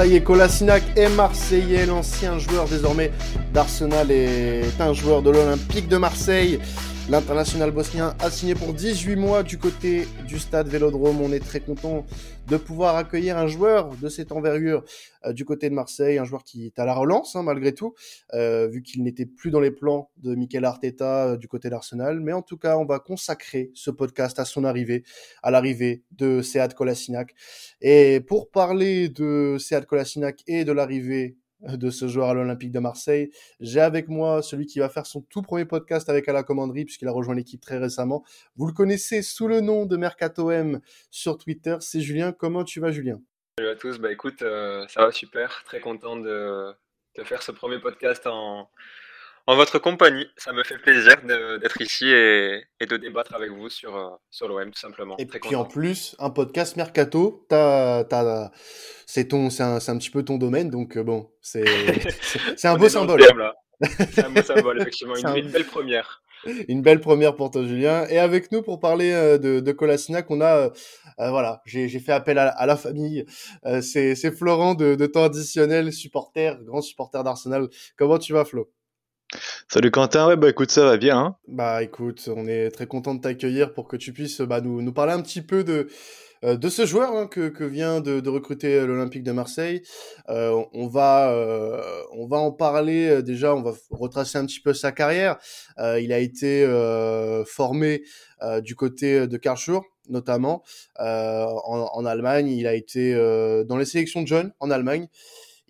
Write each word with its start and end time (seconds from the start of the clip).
Ça 0.00 0.06
y 0.06 0.16
est, 0.16 0.22
Kolasinac 0.22 0.82
est 0.96 1.10
marseillais, 1.10 1.84
l'ancien 1.84 2.38
joueur 2.38 2.66
désormais 2.66 3.12
d'Arsenal 3.52 4.10
est 4.10 4.80
un 4.80 4.94
joueur 4.94 5.20
de 5.20 5.28
l'Olympique 5.28 5.88
de 5.88 5.98
Marseille. 5.98 6.58
L'international 7.10 7.70
bosnien 7.70 8.14
a 8.18 8.30
signé 8.30 8.54
pour 8.54 8.72
18 8.72 9.16
mois 9.16 9.42
du 9.42 9.58
côté 9.58 10.08
du 10.26 10.38
stade 10.38 10.68
Vélodrome. 10.68 11.20
On 11.20 11.30
est 11.34 11.44
très 11.44 11.60
content 11.60 12.06
de 12.50 12.56
pouvoir 12.56 12.96
accueillir 12.96 13.38
un 13.38 13.46
joueur 13.46 13.94
de 13.96 14.08
cette 14.08 14.32
envergure 14.32 14.82
euh, 15.24 15.32
du 15.32 15.44
côté 15.44 15.70
de 15.70 15.74
Marseille, 15.74 16.18
un 16.18 16.24
joueur 16.24 16.42
qui 16.42 16.66
est 16.66 16.80
à 16.80 16.84
la 16.84 16.94
relance 16.94 17.36
hein, 17.36 17.44
malgré 17.44 17.72
tout, 17.72 17.94
euh, 18.34 18.66
vu 18.66 18.82
qu'il 18.82 19.04
n'était 19.04 19.24
plus 19.24 19.52
dans 19.52 19.60
les 19.60 19.70
plans 19.70 20.10
de 20.16 20.34
Mikel 20.34 20.64
Arteta 20.64 21.28
euh, 21.28 21.36
du 21.36 21.46
côté 21.46 21.70
d'Arsenal. 21.70 22.18
Mais 22.18 22.32
en 22.32 22.42
tout 22.42 22.56
cas, 22.56 22.76
on 22.76 22.84
va 22.84 22.98
consacrer 22.98 23.70
ce 23.74 23.92
podcast 23.92 24.40
à 24.40 24.44
son 24.44 24.64
arrivée, 24.64 25.04
à 25.44 25.52
l'arrivée 25.52 26.02
de 26.10 26.42
Sead 26.42 26.74
Kolasinac. 26.74 27.36
Et 27.80 28.20
pour 28.20 28.50
parler 28.50 29.08
de 29.08 29.56
Sead 29.60 29.86
Kolasinac 29.86 30.42
et 30.48 30.64
de 30.64 30.72
l'arrivée 30.72 31.36
de 31.62 31.90
ce 31.90 32.08
joueur 32.08 32.28
à 32.28 32.34
l'Olympique 32.34 32.72
de 32.72 32.78
Marseille. 32.78 33.30
J'ai 33.60 33.80
avec 33.80 34.08
moi 34.08 34.42
celui 34.42 34.66
qui 34.66 34.78
va 34.78 34.88
faire 34.88 35.06
son 35.06 35.20
tout 35.22 35.42
premier 35.42 35.64
podcast 35.64 36.08
avec 36.08 36.28
à 36.28 36.32
la 36.32 36.42
commanderie 36.42 36.84
puisqu'il 36.84 37.08
a 37.08 37.12
rejoint 37.12 37.34
l'équipe 37.34 37.60
très 37.60 37.78
récemment. 37.78 38.24
Vous 38.56 38.66
le 38.66 38.72
connaissez 38.72 39.22
sous 39.22 39.48
le 39.48 39.60
nom 39.60 39.86
de 39.86 39.96
Mercato 39.96 40.50
M 40.50 40.80
sur 41.10 41.38
Twitter. 41.38 41.76
C'est 41.80 42.00
Julien. 42.00 42.32
Comment 42.32 42.64
tu 42.64 42.80
vas, 42.80 42.90
Julien? 42.90 43.20
Salut 43.58 43.70
à 43.70 43.76
tous. 43.76 43.98
Bah 43.98 44.10
écoute, 44.10 44.42
euh, 44.42 44.86
ça 44.88 45.04
va 45.04 45.12
super. 45.12 45.62
Très 45.64 45.80
content 45.80 46.16
de, 46.16 46.72
de 47.16 47.24
faire 47.24 47.42
ce 47.42 47.52
premier 47.52 47.78
podcast 47.78 48.26
en, 48.26 48.70
en 49.50 49.56
votre 49.56 49.80
compagnie. 49.80 50.26
Ça 50.36 50.52
me 50.52 50.62
fait 50.62 50.78
plaisir 50.78 51.16
d'être 51.60 51.80
ici 51.80 52.06
et, 52.08 52.86
de 52.86 52.96
débattre 52.96 53.34
avec 53.34 53.50
vous 53.50 53.68
sur, 53.68 53.96
euh, 53.96 54.10
sur 54.30 54.46
l'OM, 54.46 54.70
tout 54.70 54.78
simplement. 54.78 55.16
Et 55.18 55.26
puis 55.26 55.56
en 55.56 55.64
plus, 55.64 56.14
un 56.20 56.30
podcast 56.30 56.76
Mercato, 56.76 57.46
c'est 59.06 59.28
ton, 59.28 59.50
c'est 59.50 59.64
un, 59.64 59.76
un, 59.76 59.98
petit 59.98 60.10
peu 60.10 60.22
ton 60.22 60.38
domaine, 60.38 60.70
donc 60.70 60.96
euh, 60.96 61.02
bon, 61.02 61.32
c'est 61.40 61.64
un 62.64 62.76
beau 62.76 62.88
symbole. 62.88 63.20
C'est 64.12 64.24
un 64.24 64.30
beau 64.30 64.42
symbole, 64.42 64.80
effectivement, 64.82 65.16
une, 65.16 65.50
belle 65.50 65.66
première. 65.66 66.22
Une 66.68 66.80
belle 66.80 67.00
première 67.00 67.34
pour 67.34 67.50
toi, 67.50 67.64
Julien. 67.64 68.06
Et 68.08 68.20
avec 68.20 68.52
nous, 68.52 68.62
pour 68.62 68.78
parler 68.78 69.10
euh, 69.10 69.36
de, 69.36 69.58
de 69.58 69.72
Colasinac, 69.72 70.30
on 70.30 70.40
a, 70.42 70.70
voilà, 71.18 71.60
j'ai 71.66 71.88
fait 71.98 72.12
appel 72.12 72.38
à, 72.38 72.66
la 72.66 72.76
famille. 72.76 73.26
c'est 73.82 74.30
Florent 74.30 74.74
de, 74.74 74.94
de 74.94 75.06
temps 75.06 75.24
additionnel, 75.24 75.92
supporter, 75.92 76.56
grand 76.62 76.82
supporter 76.82 77.24
d'Arsenal. 77.24 77.68
Comment 77.96 78.18
tu 78.18 78.32
vas, 78.32 78.44
Flo? 78.44 78.70
Salut 79.68 79.92
Quentin, 79.92 80.26
ouais 80.26 80.36
bah 80.36 80.48
écoute 80.48 80.70
ça 80.70 80.84
va 80.84 80.96
bien. 80.96 81.18
Hein 81.18 81.36
bah 81.46 81.82
écoute, 81.82 82.28
on 82.34 82.46
est 82.46 82.70
très 82.70 82.86
content 82.86 83.14
de 83.14 83.20
t'accueillir 83.20 83.72
pour 83.72 83.86
que 83.86 83.96
tu 83.96 84.12
puisses 84.12 84.40
bah, 84.40 84.60
nous, 84.60 84.82
nous 84.82 84.92
parler 84.92 85.12
un 85.12 85.22
petit 85.22 85.42
peu 85.42 85.62
de, 85.62 85.88
euh, 86.42 86.56
de 86.56 86.68
ce 86.68 86.84
joueur 86.84 87.14
hein, 87.14 87.26
que, 87.28 87.48
que 87.48 87.62
vient 87.62 88.00
de, 88.00 88.18
de 88.18 88.28
recruter 88.28 88.84
l'Olympique 88.84 89.22
de 89.22 89.30
Marseille. 89.30 89.82
Euh, 90.30 90.60
on 90.72 90.88
va 90.88 91.30
euh, 91.30 91.80
on 92.12 92.26
va 92.26 92.38
en 92.38 92.50
parler 92.50 93.22
déjà, 93.22 93.54
on 93.54 93.62
va 93.62 93.72
retracer 93.90 94.38
un 94.38 94.46
petit 94.46 94.60
peu 94.60 94.74
sa 94.74 94.90
carrière. 94.90 95.36
il 95.78 96.12
a 96.12 96.18
été 96.18 96.66
formé 97.46 98.02
du 98.62 98.74
côté 98.74 99.26
de 99.26 99.36
Karlsruhe 99.36 99.82
notamment 100.08 100.64
en, 100.98 101.88
en, 101.92 102.04
Allemagne. 102.04 102.48
Il 102.48 102.66
a 102.66 102.74
été 102.74 103.14
dans 103.68 103.76
les 103.76 103.84
sélections 103.84 104.22
de 104.22 104.26
jeunes 104.26 104.52
en 104.58 104.70
Allemagne. 104.70 105.08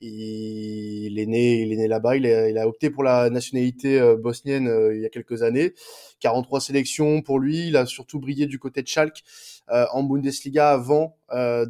Il 0.03 1.19
est 1.19 1.27
né, 1.27 1.61
il 1.61 1.73
est 1.73 1.77
né 1.77 1.89
là-bas. 1.89 2.17
Il 2.17 2.25
il 2.25 2.59
a, 2.59 2.67
opté 2.67 2.91
pour 2.91 3.03
la 3.03 3.29
nationalité 3.29 4.01
euh, 4.01 4.17
bosnienne 4.17 4.67
euh, 4.67 4.95
il 4.95 5.03
y 5.03 5.07
a 5.07 5.11
quelques 5.11 5.43
années. 5.43 5.75
43 6.21 6.61
sélections 6.61 7.23
pour 7.23 7.39
lui. 7.39 7.69
Il 7.69 7.77
a 7.77 7.87
surtout 7.87 8.19
brillé 8.19 8.47
du 8.47 8.59
côté 8.59 8.83
de 8.83 8.89
Schalke 8.89 9.23
euh, 9.71 9.87
en 9.93 10.03
Bundesliga 10.03 10.71
avant 10.71 11.17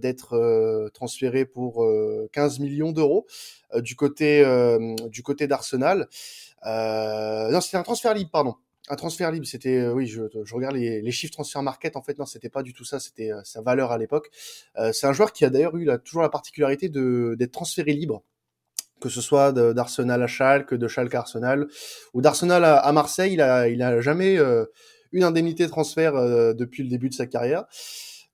d'être 0.01 0.91
transféré 0.95 1.45
pour 1.45 1.87
15 2.33 2.61
millions 2.61 2.93
d'euros 2.93 3.27
du 3.77 3.95
côté 3.95 4.43
du 5.11 5.23
côté 5.23 5.47
d'Arsenal. 5.47 6.09
non, 6.65 7.61
c'était 7.61 7.77
un 7.77 7.83
transfert 7.83 8.15
libre, 8.15 8.31
pardon 8.31 8.55
un 8.91 8.97
transfert 8.97 9.31
libre, 9.31 9.47
c'était 9.47 9.87
oui, 9.89 10.07
je, 10.07 10.23
regarde 10.53 10.75
les, 10.75 11.11
chiffres 11.13 11.33
transfert 11.33 11.63
market. 11.63 11.97
En 11.97 12.03
fait, 12.03 12.19
non, 12.19 12.27
c'était 12.27 12.49
pas 12.49 12.63
du 12.63 12.73
tout 12.73 12.85
ça. 12.85 12.99
C'était 12.99 13.31
sa 13.45 13.63
valeur 13.63 13.93
à 13.93 13.99
l'époque. 13.99 14.31
Euh, 14.79 14.93
c'est 14.93 15.07
un 15.07 15.13
joueur 15.13 15.33
qui 15.33 15.45
a 15.45 15.51
d'ailleurs 15.51 15.77
eu 15.77 15.89
toujours 16.05 16.23
la 16.23 16.29
particularité 16.29 16.89
de 16.89 17.37
d'être 17.39 17.53
transféré 17.53 17.93
libre, 17.93 18.25
que 19.01 19.09
ce 19.09 19.21
soit 19.21 19.53
d'Arsenal 19.53 20.23
à 20.23 20.27
Schalke, 20.27 20.75
de 20.75 20.89
Schalke 20.89 21.15
à 21.15 21.21
Arsenal 21.21 21.69
ou 22.15 22.21
d'Arsenal 22.21 22.65
à, 22.65 22.93
Marseille. 22.93 23.35
Il 23.35 23.41
a 23.83 24.01
jamais 24.01 24.39
euh, 24.39 24.67
une 25.13 25.23
indemnité 25.23 25.65
de 25.65 25.71
transfert 25.71 26.17
euh, 26.17 26.53
depuis 26.53 26.83
le 26.83 26.89
début 26.89 27.09
de 27.09 27.15
sa 27.15 27.27
carrière. 27.27 27.65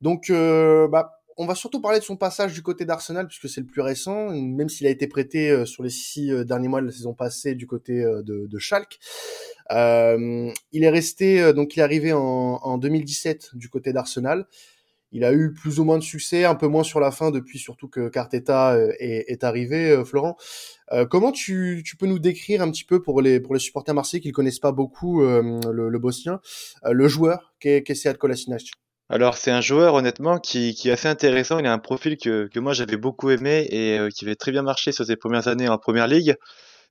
Donc, 0.00 0.31
bah, 0.31 1.12
on 1.36 1.47
va 1.47 1.54
surtout 1.54 1.80
parler 1.80 1.98
de 1.98 2.04
son 2.04 2.16
passage 2.16 2.54
du 2.54 2.62
côté 2.62 2.84
d'Arsenal 2.84 3.26
puisque 3.26 3.48
c'est 3.48 3.60
le 3.60 3.66
plus 3.66 3.82
récent, 3.82 4.30
même 4.30 4.69
s'il 4.69 4.86
a 4.86 4.91
été 4.91 5.06
prêté 5.06 5.66
sur 5.66 5.82
les 5.82 5.91
six 5.91 6.30
derniers 6.44 6.69
mois 6.69 6.80
de 6.80 6.86
la 6.86 6.92
saison 6.92 7.14
passée 7.14 7.54
du 7.54 7.66
côté 7.66 8.02
de, 8.02 8.47
de 8.47 8.58
Schalke. 8.58 8.98
Euh, 9.72 10.52
il 10.72 10.84
est 10.84 10.91
resté, 10.91 11.41
euh, 11.41 11.52
donc 11.52 11.76
il 11.76 11.80
est 11.80 11.82
arrivé 11.82 12.12
en, 12.12 12.20
en 12.20 12.78
2017 12.78 13.50
du 13.54 13.69
côté 13.69 13.92
d'Arsenal. 13.92 14.47
Il 15.12 15.24
a 15.24 15.32
eu 15.32 15.52
plus 15.52 15.78
ou 15.78 15.84
moins 15.84 15.98
de 15.98 16.02
succès, 16.02 16.44
un 16.44 16.56
peu 16.56 16.66
moins 16.66 16.82
sur 16.82 17.00
la 17.00 17.10
fin 17.10 17.30
depuis 17.30 17.58
surtout 17.58 17.88
que 17.88 18.08
Carteta 18.08 18.74
euh, 18.74 18.92
est, 18.98 19.44
arrivé, 19.44 20.03
Florent. 20.04 20.36
Euh, 20.92 21.06
comment 21.06 21.32
tu, 21.32 21.84
peux 21.98 22.06
nous 22.06 22.18
décrire 22.18 22.60
un 22.60 22.70
petit 22.70 22.84
peu 22.84 23.00
pour 23.00 23.22
les, 23.22 23.41
pour 23.41 23.54
les 23.54 23.60
supporters 23.60 23.94
marseillais 23.94 24.20
qui 24.20 24.28
ne 24.28 24.32
connaissent 24.32 24.58
pas 24.58 24.72
beaucoup 24.72 25.22
le, 25.22 25.88
le, 25.88 25.98
bosnien, 25.98 26.41
le 26.84 27.08
joueur 27.08 27.54
qu'est 27.60 27.82
qu 27.82 27.94
Sead 27.94 28.18
Kolasinac? 28.18 28.72
Alors 29.09 29.37
c'est 29.37 29.50
un 29.50 29.61
joueur 29.61 29.94
honnêtement 29.94 30.39
qui, 30.39 30.75
qui, 30.75 30.89
est 30.89 30.93
assez 30.93 31.09
intéressant. 31.09 31.59
Il 31.59 31.67
a 31.67 31.72
un 31.72 31.78
profil 31.78 32.17
que, 32.17 32.49
que 32.49 32.61
moi 32.61 32.72
j'avais 32.72 32.97
beaucoup 32.97 33.31
aimé 33.31 33.67
et 33.71 34.09
qui 34.15 34.25
avait 34.25 34.37
très 34.37 34.53
bien 34.53 34.62
marché 34.62 34.93
sur 34.93 35.05
ses 35.05 35.17
premières 35.17 35.49
années 35.49 35.69
en 35.69 35.78
première 35.78 36.09
ligue. 36.09 36.37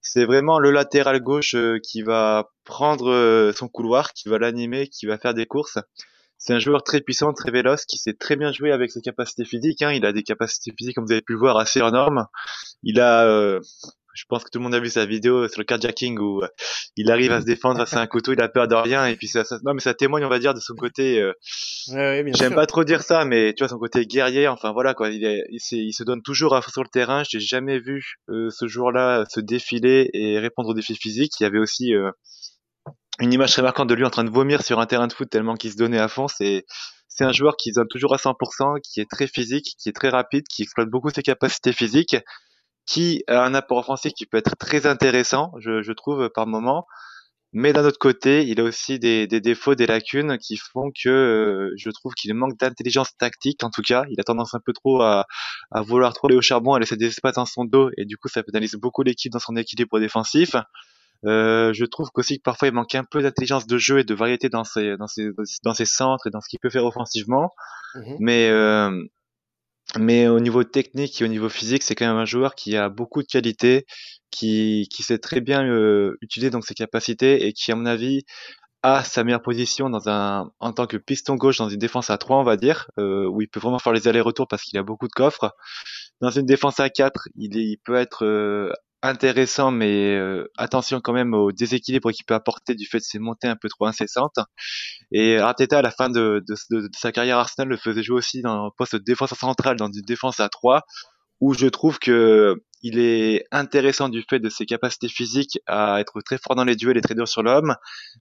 C'est 0.07 0.25
vraiment 0.25 0.59
le 0.59 0.69
latéral 0.69 1.19
gauche 1.19 1.55
euh, 1.55 1.79
qui 1.83 2.03
va 2.03 2.51
prendre 2.63 3.09
euh, 3.09 3.51
son 3.53 3.67
couloir, 3.67 4.13
qui 4.13 4.29
va 4.29 4.37
l'animer, 4.37 4.87
qui 4.87 5.07
va 5.07 5.17
faire 5.17 5.33
des 5.33 5.47
courses. 5.47 5.79
C'est 6.37 6.53
un 6.53 6.59
joueur 6.59 6.83
très 6.83 7.01
puissant, 7.01 7.33
très 7.33 7.49
véloce, 7.49 7.85
qui 7.85 7.97
sait 7.97 8.13
très 8.13 8.35
bien 8.35 8.51
jouer 8.51 8.71
avec 8.71 8.91
ses 8.91 9.01
capacités 9.01 9.45
physiques. 9.45 9.81
Hein. 9.81 9.93
Il 9.93 10.05
a 10.05 10.13
des 10.13 10.21
capacités 10.21 10.71
physiques, 10.77 10.93
comme 10.93 11.05
vous 11.05 11.11
avez 11.11 11.23
pu 11.23 11.33
le 11.33 11.39
voir, 11.39 11.57
assez 11.57 11.79
énormes. 11.79 12.27
Il 12.83 12.99
a, 12.99 13.25
euh, 13.25 13.59
je 14.15 14.23
pense 14.27 14.43
que 14.43 14.49
tout 14.49 14.59
le 14.59 14.63
monde 14.63 14.73
a 14.73 14.79
vu 14.79 14.89
sa 14.89 15.05
vidéo 15.05 15.47
sur 15.47 15.59
le 15.59 15.65
carjacking 15.65 16.17
où 16.17 16.41
euh, 16.41 16.47
il 16.95 17.11
arrive 17.11 17.31
à 17.31 17.41
se 17.41 17.45
défendre 17.45 17.81
à 17.81 17.99
un 17.99 18.07
couteau, 18.07 18.33
il 18.33 18.41
a 18.41 18.47
peur 18.49 18.67
de 18.67 18.75
rien 18.75 19.05
et 19.05 19.15
puis 19.15 19.27
ça, 19.27 19.43
non 19.63 19.73
mais 19.73 19.81
ça 19.81 19.93
témoigne 19.93 20.25
on 20.25 20.29
va 20.29 20.39
dire 20.39 20.53
de 20.53 20.59
son 20.59 20.73
côté. 20.75 21.21
Euh, 21.21 21.33
J'aime 21.87 22.55
pas 22.55 22.65
trop 22.65 22.83
dire 22.83 23.01
ça, 23.03 23.25
mais 23.25 23.53
tu 23.53 23.63
vois 23.63 23.69
son 23.69 23.77
côté 23.77 24.05
guerrier. 24.05 24.47
Enfin 24.47 24.71
voilà 24.71 24.93
quoi, 24.93 25.09
il, 25.09 25.25
est, 25.25 25.43
il, 25.49 25.59
il 25.71 25.93
se 25.93 26.03
donne 26.03 26.21
toujours 26.21 26.55
à 26.55 26.61
fond 26.61 26.71
sur 26.71 26.83
le 26.83 26.89
terrain. 26.89 27.23
J'ai 27.29 27.39
jamais 27.39 27.79
vu 27.79 28.15
euh, 28.29 28.49
ce 28.49 28.67
jour-là 28.67 29.25
se 29.29 29.39
défiler 29.39 30.09
et 30.13 30.39
répondre 30.39 30.69
aux 30.69 30.73
défis 30.73 30.95
physiques. 30.95 31.33
Il 31.39 31.43
y 31.43 31.45
avait 31.45 31.59
aussi 31.59 31.93
euh, 31.93 32.11
une 33.19 33.33
image 33.33 33.51
très 33.51 33.61
marquante 33.61 33.89
de 33.89 33.93
lui 33.93 34.05
en 34.05 34.09
train 34.09 34.23
de 34.23 34.31
vomir 34.31 34.63
sur 34.63 34.79
un 34.79 34.85
terrain 34.85 35.07
de 35.07 35.13
foot 35.13 35.29
tellement 35.29 35.55
qu'il 35.55 35.71
se 35.71 35.77
donnait 35.77 35.99
à 35.99 36.07
fond. 36.07 36.27
C'est 36.27 36.65
c'est 37.07 37.23
un 37.23 37.31
joueur 37.31 37.55
qui 37.55 37.69
se 37.69 37.75
donne 37.75 37.87
toujours 37.87 38.13
à 38.13 38.17
100%, 38.17 38.81
qui 38.81 38.99
est 38.99 39.09
très 39.09 39.27
physique, 39.27 39.75
qui 39.79 39.87
est 39.87 39.93
très 39.93 40.09
rapide, 40.09 40.43
qui 40.49 40.63
exploite 40.63 40.89
beaucoup 40.89 41.09
ses 41.09 41.21
capacités 41.21 41.71
physiques 41.71 42.17
qui 42.85 43.23
a 43.27 43.43
un 43.43 43.53
apport 43.53 43.79
offensif 43.79 44.13
qui 44.13 44.25
peut 44.25 44.37
être 44.37 44.55
très 44.57 44.85
intéressant, 44.85 45.51
je, 45.59 45.81
je 45.81 45.91
trouve, 45.91 46.29
par 46.29 46.47
moment. 46.47 46.85
Mais 47.57 47.71
d'un 47.71 47.85
autre 47.85 47.99
côté, 47.99 48.45
il 48.45 48.59
a 48.59 48.63
aussi 48.63 48.99
des, 48.99 49.27
des, 49.27 49.39
défauts, 49.39 49.75
des 49.75 49.87
lacunes 49.87 50.37
qui 50.39 50.57
font 50.57 50.91
que 50.91 51.07
euh, 51.07 51.73
je 51.77 51.89
trouve 51.89 52.13
qu'il 52.13 52.33
manque 52.33 52.57
d'intelligence 52.57 53.15
tactique. 53.17 53.63
En 53.63 53.69
tout 53.69 53.81
cas, 53.81 54.03
il 54.09 54.19
a 54.19 54.23
tendance 54.23 54.53
un 54.53 54.59
peu 54.59 54.73
trop 54.73 55.01
à, 55.01 55.25
à 55.71 55.81
vouloir 55.81 56.13
trop 56.13 56.27
aller 56.27 56.35
au 56.35 56.41
charbon, 56.41 56.73
à 56.73 56.79
laisser 56.79 56.97
des 56.97 57.07
espaces 57.07 57.35
dans 57.35 57.45
son 57.45 57.63
dos, 57.63 57.91
et 57.95 58.03
du 58.03 58.17
coup, 58.17 58.27
ça 58.27 58.43
pénalise 58.43 58.73
beaucoup 58.73 59.03
l'équipe 59.03 59.31
dans 59.31 59.39
son 59.39 59.55
équilibre 59.55 60.01
défensif. 60.01 60.55
Euh, 61.25 61.73
je 61.73 61.85
trouve 61.85 62.09
qu'aussi 62.11 62.37
que 62.37 62.43
parfois 62.43 62.67
il 62.67 62.73
manque 62.73 62.93
un 62.93 63.03
peu 63.03 63.21
d'intelligence 63.21 63.65
de 63.65 63.77
jeu 63.77 63.99
et 63.99 64.03
de 64.03 64.13
variété 64.13 64.49
dans 64.49 64.63
ses, 64.63 64.97
dans 64.97 65.07
ses, 65.07 65.29
dans 65.63 65.73
ses 65.73 65.85
centres 65.85 66.27
et 66.27 66.29
dans 66.29 66.41
ce 66.41 66.49
qu'il 66.49 66.59
peut 66.59 66.69
faire 66.69 66.85
offensivement. 66.85 67.51
Mmh 67.95 68.15
Mais 68.19 68.49
euh, 68.49 68.91
mais 69.99 70.27
au 70.27 70.39
niveau 70.39 70.63
technique 70.63 71.21
et 71.21 71.25
au 71.25 71.27
niveau 71.27 71.49
physique, 71.49 71.83
c'est 71.83 71.95
quand 71.95 72.07
même 72.07 72.17
un 72.17 72.25
joueur 72.25 72.55
qui 72.55 72.75
a 72.77 72.89
beaucoup 72.89 73.21
de 73.21 73.27
qualités, 73.27 73.85
qui, 74.31 74.87
qui 74.91 75.03
sait 75.03 75.17
très 75.19 75.41
bien 75.41 75.65
euh, 75.65 76.17
utiliser 76.21 76.49
donc 76.49 76.65
ses 76.65 76.73
capacités 76.73 77.47
et 77.47 77.53
qui, 77.53 77.71
à 77.71 77.75
mon 77.75 77.85
avis, 77.85 78.23
a 78.83 79.03
sa 79.03 79.23
meilleure 79.23 79.41
position 79.41 79.89
dans 79.89 80.09
un, 80.09 80.51
en 80.59 80.71
tant 80.73 80.85
que 80.87 80.97
piston 80.97 81.35
gauche 81.35 81.57
dans 81.57 81.69
une 81.69 81.79
défense 81.79 82.09
à 82.09 82.17
3, 82.17 82.37
on 82.37 82.43
va 82.43 82.57
dire, 82.57 82.89
euh, 82.99 83.27
où 83.27 83.41
il 83.41 83.47
peut 83.47 83.59
vraiment 83.59 83.79
faire 83.79 83.93
les 83.93 84.07
allers-retours 84.07 84.47
parce 84.47 84.63
qu'il 84.63 84.77
a 84.77 84.83
beaucoup 84.83 85.07
de 85.07 85.13
coffres. 85.13 85.51
Dans 86.21 86.29
une 86.29 86.45
défense 86.45 86.79
à 86.79 86.89
4, 86.89 87.27
il, 87.35 87.55
il 87.57 87.77
peut 87.83 87.95
être 87.95 88.25
euh, 88.25 88.71
intéressant, 89.07 89.71
mais 89.71 90.15
euh, 90.15 90.51
attention 90.57 91.01
quand 91.01 91.13
même 91.13 91.33
au 91.33 91.51
déséquilibre 91.51 92.11
qu'il 92.11 92.25
peut 92.25 92.33
apporter 92.33 92.75
du 92.75 92.85
fait 92.85 92.99
de 92.99 93.03
ses 93.03 93.19
montées 93.19 93.47
un 93.47 93.55
peu 93.55 93.69
trop 93.69 93.85
incessantes. 93.85 94.39
Et 95.11 95.37
Arteta, 95.37 95.79
à 95.79 95.81
la 95.81 95.91
fin 95.91 96.09
de, 96.09 96.43
sa 96.93 97.11
carrière 97.11 97.37
Arsenal, 97.37 97.69
le 97.69 97.77
faisait 97.77 98.03
jouer 98.03 98.17
aussi 98.17 98.41
dans 98.41 98.65
un 98.65 98.69
poste 98.77 98.95
de 98.95 99.03
défense 99.03 99.33
centrale, 99.33 99.77
dans 99.77 99.91
une 99.91 100.01
défense 100.01 100.39
à 100.39 100.49
3, 100.49 100.81
où 101.41 101.53
je 101.53 101.67
trouve 101.67 101.99
que 101.99 102.55
il 102.81 102.99
est 102.99 103.45
intéressant 103.51 104.09
du 104.09 104.23
fait 104.29 104.39
de 104.39 104.49
ses 104.49 104.67
capacités 104.67 105.09
physiques 105.09 105.59
à 105.65 105.99
être 105.99 106.21
très 106.21 106.37
fort 106.37 106.55
dans 106.55 106.65
les 106.65 106.75
duels 106.75 106.97
et 106.97 107.01
très 107.01 107.15
dur 107.15 107.27
sur 107.27 107.41
l'homme, 107.41 107.75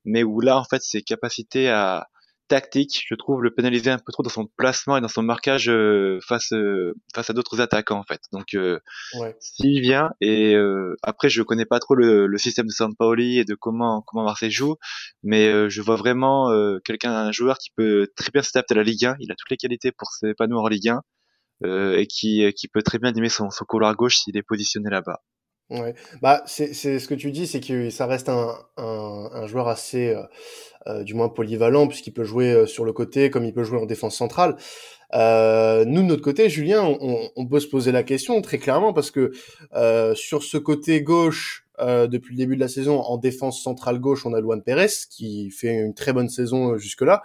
mais 0.06 0.22
où 0.22 0.40
là, 0.40 0.56
en 0.58 0.64
fait, 0.64 0.80
ses 0.82 1.02
capacités 1.02 1.68
à 1.68 2.06
tactique, 2.48 3.04
je 3.06 3.14
trouve, 3.14 3.42
le 3.42 3.50
pénaliser 3.50 3.90
un 3.90 3.98
peu 3.98 4.12
trop 4.12 4.22
dans 4.22 4.30
son 4.30 4.46
placement 4.56 4.96
et 4.96 5.00
dans 5.00 5.08
son 5.08 5.22
marquage 5.22 5.68
euh, 5.68 6.18
face 6.26 6.52
euh, 6.52 6.94
face 7.14 7.30
à 7.30 7.32
d'autres 7.32 7.60
attaquants 7.60 7.98
en 7.98 8.04
fait. 8.04 8.20
Donc 8.32 8.54
euh, 8.54 8.78
ouais. 9.20 9.36
s'il 9.40 9.80
vient 9.80 10.10
et 10.20 10.54
après 11.02 11.28
je 11.28 11.42
connais 11.42 11.64
pas 11.64 11.80
trop 11.80 11.94
le, 11.94 12.26
le 12.26 12.38
système 12.38 12.66
de 12.66 12.72
Sampaoli 12.72 13.38
et 13.38 13.44
de 13.44 13.54
comment 13.54 14.02
comment 14.02 14.24
Marseille 14.24 14.50
joue, 14.50 14.76
mais 15.22 15.70
je 15.70 15.82
vois 15.82 15.96
vraiment 15.96 16.50
quelqu'un 16.84 17.12
un 17.12 17.32
joueur 17.32 17.58
qui 17.58 17.70
peut 17.76 18.08
très 18.16 18.30
bien 18.32 18.42
s'adapter 18.42 18.74
à 18.74 18.76
la 18.78 18.82
Ligue 18.82 19.04
1, 19.06 19.16
il 19.20 19.32
a 19.32 19.34
toutes 19.34 19.50
les 19.50 19.56
qualités 19.56 19.92
pour 19.92 20.10
s'épanouir 20.12 20.62
en 20.62 20.68
Ligue 20.68 20.88
1 20.88 21.02
et 21.96 22.06
qui 22.06 22.52
qui 22.54 22.68
peut 22.68 22.82
très 22.82 22.98
bien 22.98 23.10
animer 23.10 23.28
son 23.28 23.50
son 23.50 23.64
couloir 23.64 23.94
gauche 23.94 24.18
s'il 24.18 24.36
est 24.36 24.42
positionné 24.42 24.90
là-bas. 24.90 25.20
Ouais, 25.70 25.94
bah 26.20 26.42
c'est 26.46 26.74
c'est 26.74 26.98
ce 26.98 27.08
que 27.08 27.14
tu 27.14 27.32
dis, 27.32 27.46
c'est 27.46 27.60
que 27.60 27.88
ça 27.88 28.06
reste 28.06 28.28
un, 28.28 28.54
un, 28.76 29.30
un 29.32 29.46
joueur 29.46 29.68
assez, 29.68 30.10
euh, 30.10 30.22
euh 30.86 31.02
du 31.04 31.14
moins 31.14 31.30
polyvalent, 31.30 31.88
puisqu'il 31.88 32.12
peut 32.12 32.22
jouer 32.22 32.52
euh, 32.52 32.66
sur 32.66 32.84
le 32.84 32.92
côté 32.92 33.30
comme 33.30 33.44
il 33.44 33.54
peut 33.54 33.64
jouer 33.64 33.78
en 33.78 33.86
défense 33.86 34.14
centrale. 34.14 34.56
Euh, 35.14 35.86
nous 35.86 36.02
de 36.02 36.06
notre 36.06 36.22
côté, 36.22 36.50
Julien, 36.50 36.82
on, 36.84 37.30
on, 37.34 37.46
peut 37.46 37.60
se 37.60 37.66
poser 37.66 37.92
la 37.92 38.02
question 38.02 38.42
très 38.42 38.58
clairement 38.58 38.92
parce 38.92 39.10
que 39.10 39.32
euh, 39.74 40.14
sur 40.14 40.42
ce 40.42 40.58
côté 40.58 41.02
gauche, 41.02 41.62
depuis 41.80 42.34
le 42.34 42.38
début 42.38 42.54
de 42.54 42.60
la 42.60 42.68
saison, 42.68 43.00
en 43.00 43.16
défense 43.16 43.60
centrale 43.62 43.98
gauche, 43.98 44.26
on 44.26 44.32
a 44.32 44.40
Luan 44.40 44.62
Pérez 44.62 44.86
qui 45.10 45.50
fait 45.50 45.74
une 45.74 45.94
très 45.94 46.12
bonne 46.12 46.28
saison 46.28 46.78
jusque 46.78 47.00
là, 47.00 47.22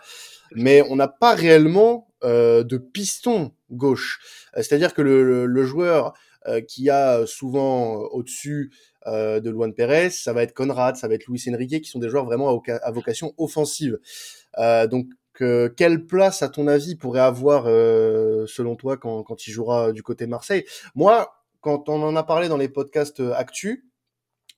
mais 0.55 0.81
on 0.89 0.95
n'a 0.95 1.07
pas 1.07 1.35
réellement 1.35 2.07
de 2.23 2.77
piston 2.77 3.51
gauche. 3.69 4.19
C'est-à-dire 4.55 4.95
que 4.95 5.03
le, 5.03 5.23
le, 5.23 5.45
le 5.45 5.63
joueur 5.65 6.07
euh, 6.07 6.11
qui 6.67 6.89
a 6.89 7.25
souvent 7.25 8.01
euh, 8.01 8.07
au-dessus 8.11 8.71
euh, 9.07 9.39
de 9.39 9.49
Luan 9.49 9.73
Pérez, 9.73 10.09
ça 10.09 10.33
va 10.33 10.43
être 10.43 10.53
Conrad, 10.53 10.95
ça 10.95 11.07
va 11.07 11.15
être 11.15 11.27
Luis 11.27 11.43
Enrique, 11.49 11.83
qui 11.83 11.89
sont 11.89 11.99
des 11.99 12.09
joueurs 12.09 12.25
vraiment 12.25 12.61
à, 12.67 12.91
vocation 12.91 13.33
offensive. 13.37 13.99
donc, 14.57 15.07
quelle 15.77 16.05
place, 16.05 16.43
à 16.43 16.49
ton 16.49 16.67
avis, 16.67 16.95
pourrait 16.95 17.21
avoir, 17.21 17.63
selon 17.63 18.75
toi, 18.75 18.97
quand, 18.97 19.23
quand 19.23 19.47
il 19.47 19.51
jouera 19.51 19.93
du 19.93 20.03
côté 20.03 20.27
Marseille? 20.27 20.65
Moi, 20.95 21.33
quand 21.61 21.87
on 21.87 22.01
en 22.03 22.15
a 22.15 22.23
parlé 22.23 22.49
dans 22.49 22.57
les 22.57 22.67
podcasts 22.67 23.21
actu, 23.35 23.89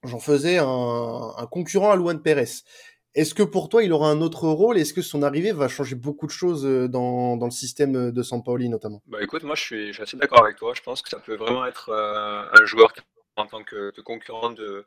j'en 0.03 0.19
faisais 0.19 0.57
un, 0.57 1.33
un, 1.37 1.45
concurrent 1.45 1.91
à 1.91 1.95
Luan 1.95 2.21
Pérez. 2.21 2.63
Est-ce 3.13 3.33
que 3.33 3.43
pour 3.43 3.67
toi, 3.67 3.83
il 3.83 3.91
aura 3.91 4.09
un 4.09 4.21
autre 4.21 4.47
rôle? 4.47 4.77
Est-ce 4.77 4.93
que 4.93 5.01
son 5.01 5.21
arrivée 5.21 5.51
va 5.51 5.67
changer 5.67 5.95
beaucoup 5.95 6.27
de 6.27 6.31
choses 6.31 6.65
euh, 6.65 6.87
dans, 6.87 7.35
dans 7.35 7.45
le 7.45 7.51
système 7.51 8.11
de 8.11 8.23
Sampaoli 8.23 8.69
notamment? 8.69 9.01
Bah 9.07 9.19
écoute, 9.21 9.43
moi 9.43 9.55
je 9.55 9.61
suis, 9.61 10.01
assez 10.01 10.15
d'accord 10.15 10.43
avec 10.43 10.55
toi. 10.55 10.73
Je 10.75 10.81
pense 10.81 11.01
que 11.01 11.09
ça 11.09 11.19
peut 11.19 11.35
vraiment 11.35 11.65
être 11.65 11.89
euh, 11.89 12.43
un 12.53 12.65
joueur 12.65 12.93
en 13.35 13.47
tant 13.47 13.63
que, 13.63 13.91
concurrent 14.01 14.51
de, 14.51 14.85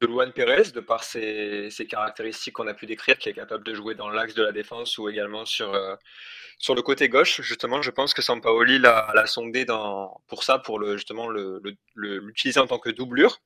de 0.00 0.06
Luan 0.06 0.32
Pérez, 0.32 0.72
de 0.74 0.80
par 0.80 1.04
ses, 1.04 1.70
ses 1.70 1.86
caractéristiques 1.86 2.54
qu'on 2.54 2.66
a 2.66 2.74
pu 2.74 2.86
décrire, 2.86 3.16
qui 3.16 3.28
est 3.28 3.34
capable 3.34 3.64
de 3.64 3.74
jouer 3.74 3.94
dans 3.94 4.10
l'axe 4.10 4.34
de 4.34 4.42
la 4.42 4.52
défense 4.52 4.98
ou 4.98 5.08
également 5.08 5.44
sur, 5.44 5.72
euh, 5.72 5.94
sur 6.58 6.74
le 6.74 6.82
côté 6.82 7.08
gauche. 7.08 7.42
Justement, 7.42 7.80
je 7.80 7.92
pense 7.92 8.12
que 8.12 8.22
Sampaoli 8.22 8.80
l'a 8.80 9.26
sondé 9.26 9.64
dans, 9.64 10.20
pour 10.26 10.42
ça, 10.42 10.58
pour 10.58 10.80
le, 10.80 10.96
justement 10.96 11.28
l'utiliser 11.28 11.78
le, 11.94 12.18
l'utiliser 12.18 12.60
en 12.60 12.66
tant 12.66 12.78
que 12.78 12.90
doublure. 12.90 13.38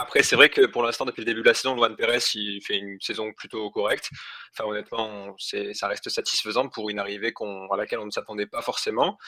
Après, 0.00 0.22
c'est 0.22 0.36
vrai 0.36 0.48
que 0.48 0.64
pour 0.66 0.84
l'instant, 0.84 1.04
depuis 1.04 1.22
le 1.22 1.24
début 1.24 1.40
de 1.40 1.46
la 1.46 1.54
saison, 1.54 1.74
Luan 1.74 1.96
Pérez, 1.96 2.20
il 2.34 2.60
fait 2.62 2.78
une 2.78 3.00
saison 3.00 3.32
plutôt 3.32 3.68
correcte. 3.68 4.10
Enfin, 4.52 4.70
honnêtement, 4.70 5.34
ça 5.38 5.88
reste 5.88 6.08
satisfaisant 6.08 6.68
pour 6.68 6.88
une 6.88 7.00
arrivée 7.00 7.32
à 7.72 7.76
laquelle 7.76 7.98
on 7.98 8.06
ne 8.06 8.12
s'attendait 8.12 8.46
pas 8.46 8.62
forcément. 8.62 9.18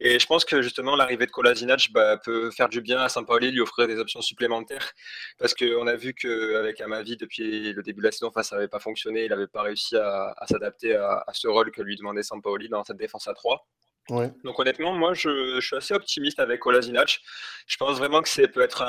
Et 0.00 0.18
je 0.18 0.26
pense 0.26 0.44
que 0.44 0.62
justement, 0.62 0.96
l'arrivée 0.96 1.26
de 1.26 1.30
Kolasinac 1.30 1.92
bah, 1.92 2.16
peut 2.16 2.50
faire 2.50 2.68
du 2.68 2.80
bien 2.80 2.98
à 2.98 3.08
Saint-Pauli, 3.08 3.52
lui 3.52 3.60
offrir 3.60 3.86
des 3.86 4.00
options 4.00 4.20
supplémentaires. 4.20 4.90
Parce 5.38 5.54
qu'on 5.54 5.86
a 5.86 5.94
vu 5.94 6.12
qu'avec 6.12 6.80
Amavi, 6.80 7.16
depuis 7.16 7.72
le 7.72 7.82
début 7.84 8.00
de 8.00 8.06
la 8.06 8.10
saison, 8.10 8.26
enfin, 8.26 8.42
ça 8.42 8.56
n'avait 8.56 8.66
pas 8.66 8.80
fonctionné. 8.80 9.26
Il 9.26 9.30
n'avait 9.30 9.46
pas 9.46 9.62
réussi 9.62 9.96
à, 9.96 10.34
s'adapter 10.48 10.96
à, 10.96 11.22
à, 11.24 11.32
ce 11.34 11.46
rôle 11.46 11.70
que 11.70 11.82
lui 11.82 11.94
demandait 11.94 12.24
Saint-Pauli 12.24 12.68
dans 12.68 12.82
cette 12.82 12.96
défense 12.96 13.28
à 13.28 13.34
3. 13.34 13.64
Donc 14.08 14.58
honnêtement, 14.58 14.92
moi 14.92 15.14
je, 15.14 15.60
suis 15.60 15.76
assez 15.76 15.94
optimiste 15.94 16.38
avec 16.38 16.60
Kolasinac. 16.60 17.20
Je 17.66 17.76
pense 17.76 17.98
vraiment 17.98 18.22
que 18.22 18.28
ça 18.28 18.46
peut 18.46 18.60
être 18.60 18.82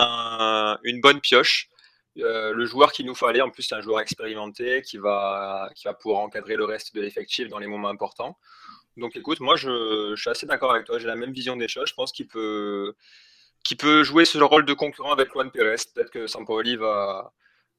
une 0.83 1.01
bonne 1.01 1.21
pioche. 1.21 1.69
Euh, 2.19 2.51
le 2.51 2.65
joueur 2.65 2.91
qu'il 2.91 3.05
nous 3.05 3.15
fallait, 3.15 3.41
en 3.41 3.49
plus 3.49 3.63
c'est 3.63 3.75
un 3.75 3.81
joueur 3.81 3.99
expérimenté 3.99 4.81
qui 4.81 4.97
va, 4.97 5.69
qui 5.75 5.85
va 5.85 5.93
pouvoir 5.93 6.21
encadrer 6.21 6.55
le 6.55 6.65
reste 6.65 6.95
de 6.95 7.01
l'effectif 7.01 7.47
dans 7.47 7.59
les 7.59 7.67
moments 7.67 7.89
importants. 7.89 8.37
Donc 8.95 9.15
écoute, 9.15 9.39
moi 9.39 9.55
je, 9.55 10.15
suis 10.15 10.29
assez 10.29 10.45
d'accord 10.47 10.71
avec 10.71 10.85
toi, 10.85 10.97
j'ai 10.97 11.07
la 11.07 11.15
même 11.15 11.31
vision 11.31 11.55
des 11.55 11.67
choses. 11.67 11.89
Je 11.89 11.93
pense 11.93 12.11
qu'il 12.11 12.27
peut, 12.27 12.95
qu'il 13.63 13.77
peut 13.77 14.03
jouer 14.03 14.25
ce 14.25 14.39
rôle 14.39 14.65
de 14.65 14.73
concurrent 14.73 15.11
avec 15.11 15.31
Juan 15.31 15.51
Pérez. 15.51 15.75
Peut-être 15.93 16.09
que 16.09 16.25
Sampaoli 16.27 16.75
va, 16.75 17.33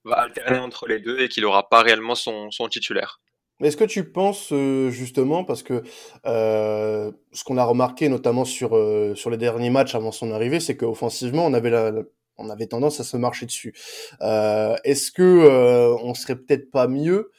va 0.05 0.17
alterner 0.17 0.59
entre 0.59 0.87
les 0.87 1.01
deux 1.01 1.19
et 1.21 1.29
qu'il 1.29 1.43
n'aura 1.43 1.69
pas 1.69 1.83
réellement 1.83 2.15
son, 2.15 2.51
son 2.51 2.69
titulaire. 2.69 3.21
Est-ce 3.61 3.77
que 3.77 3.85
tu 3.85 4.05
penses 4.05 4.53
euh, 4.53 4.91
justement 4.91 5.43
parce 5.43 5.65
que 5.65 5.83
euh, 6.27 7.11
ce 7.33 7.43
qu'on 7.43 7.57
a 7.57 7.65
remarqué 7.65 8.09
notamment 8.09 8.45
sur 8.45 8.77
euh, 8.77 9.17
sur 9.17 9.31
les 9.31 9.37
derniers 9.37 9.71
matchs 9.71 9.97
avant 9.97 10.13
son 10.13 10.31
arrivée, 10.31 10.61
c'est 10.61 10.77
qu'offensivement 10.77 11.45
on 11.45 11.55
avait 11.55 11.73
on 12.37 12.51
avait 12.51 12.67
tendance 12.67 13.01
à 13.01 13.05
se 13.05 13.17
marcher 13.17 13.47
dessus. 13.47 13.75
Est-ce 14.21 15.11
que 15.11 15.97
on 16.03 16.15
serait 16.15 16.37
peut-être 16.37 16.71
pas 16.71 16.87
mieux 16.87 17.33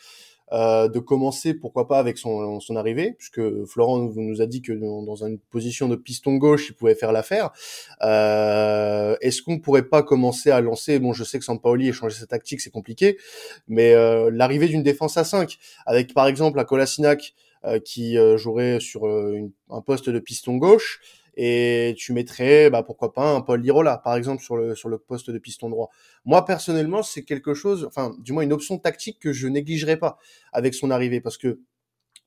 euh, 0.52 0.88
de 0.88 1.00
commencer, 1.00 1.54
pourquoi 1.54 1.88
pas, 1.88 2.00
avec 2.00 2.18
son, 2.18 2.60
son 2.60 2.76
arrivée, 2.76 3.12
puisque 3.12 3.42
Florent 3.66 4.12
nous, 4.16 4.42
a 4.42 4.46
dit 4.46 4.62
que 4.62 4.74
dans, 4.74 5.24
une 5.24 5.38
position 5.38 5.88
de 5.88 5.96
piston 5.96 6.38
gauche, 6.38 6.70
il 6.70 6.74
pouvait 6.74 6.96
faire 6.96 7.12
l'affaire. 7.12 7.52
Euh, 8.02 9.16
Est-ce 9.22 9.42
qu'on 9.42 9.60
pourrait 9.60 9.84
pas 9.84 10.02
commencer 10.02 10.50
à 10.52 10.62
lancer, 10.62 11.00
bon, 11.00 11.14
je 11.14 11.24
sais 11.24 11.40
que 11.40 11.46
Sampaoli 11.46 11.94
changé 11.94 12.16
sa 12.16 12.26
tactique, 12.26 12.62
c'est 12.62 12.70
compliqué, 12.72 13.18
mais 13.68 13.94
euh, 13.94 14.30
l'arrivée 14.34 14.68
d'une 14.68 14.84
défense 14.84 15.18
à 15.18 15.24
5, 15.24 15.58
avec 15.86 16.14
par 16.14 16.28
exemple 16.28 16.60
un 16.60 16.64
Kolasinac 16.64 17.34
euh, 17.66 17.80
qui 17.80 18.18
euh, 18.18 18.38
jouerait 18.38 18.80
sur 18.80 19.06
un 19.06 19.82
poste 19.82 20.10
de 20.10 20.20
piston 20.20 20.58
gauche, 20.58 21.02
et 21.36 21.96
tu 21.98 22.14
mettrais, 22.14 22.70
bah, 22.70 22.84
pourquoi 22.84 23.14
pas, 23.14 23.34
un 23.34 23.42
Paul 23.42 23.62
Lirola, 23.62 23.98
par 23.98 24.16
exemple, 24.16 24.44
sur 24.44 24.58
le, 24.58 24.76
sur 24.76 24.90
le 24.90 24.98
poste 24.98 25.30
de 25.30 25.38
piston 25.38 25.70
droit. 25.70 25.90
Moi, 26.26 26.46
personnellement, 26.46 27.04
c'est 27.04 27.24
quelque 27.24 27.54
chose, 27.54 27.86
enfin, 27.86 28.16
du 28.20 28.34
moins 28.34 28.44
une 28.44 28.54
option 28.54 28.78
tactique 28.78 29.20
que 29.20 29.34
je 29.34 29.48
négligerai 29.48 29.98
pas 29.98 30.18
avec 30.52 30.74
son 30.74 30.92
arrivée, 30.92 31.22
parce 31.22 31.38
que 31.38 31.60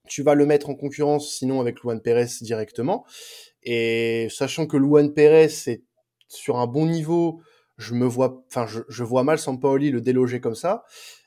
tu 0.08 0.22
vas 0.22 0.34
le 0.34 0.46
mettre 0.46 0.70
en 0.70 0.74
concurrence, 0.74 1.36
sinon, 1.36 1.60
avec 1.60 1.80
Luan 1.80 2.00
Pérez 2.00 2.26
directement. 2.40 3.04
Et 3.62 4.28
sachant 4.30 4.66
que 4.66 4.76
Luan 4.76 5.12
Pérez 5.14 5.44
est 5.44 5.82
sur 6.28 6.58
un 6.58 6.66
bon 6.66 6.86
niveau, 6.86 7.40
je 7.78 7.94
me 7.94 8.06
vois, 8.06 8.44
enfin, 8.48 8.66
je, 8.66 8.80
je 8.88 9.04
vois 9.04 9.24
mal 9.24 9.38
Sampaoli 9.38 9.90
le 9.90 10.00
déloger 10.00 10.40
comme 10.40 10.54
ça, 10.54 10.84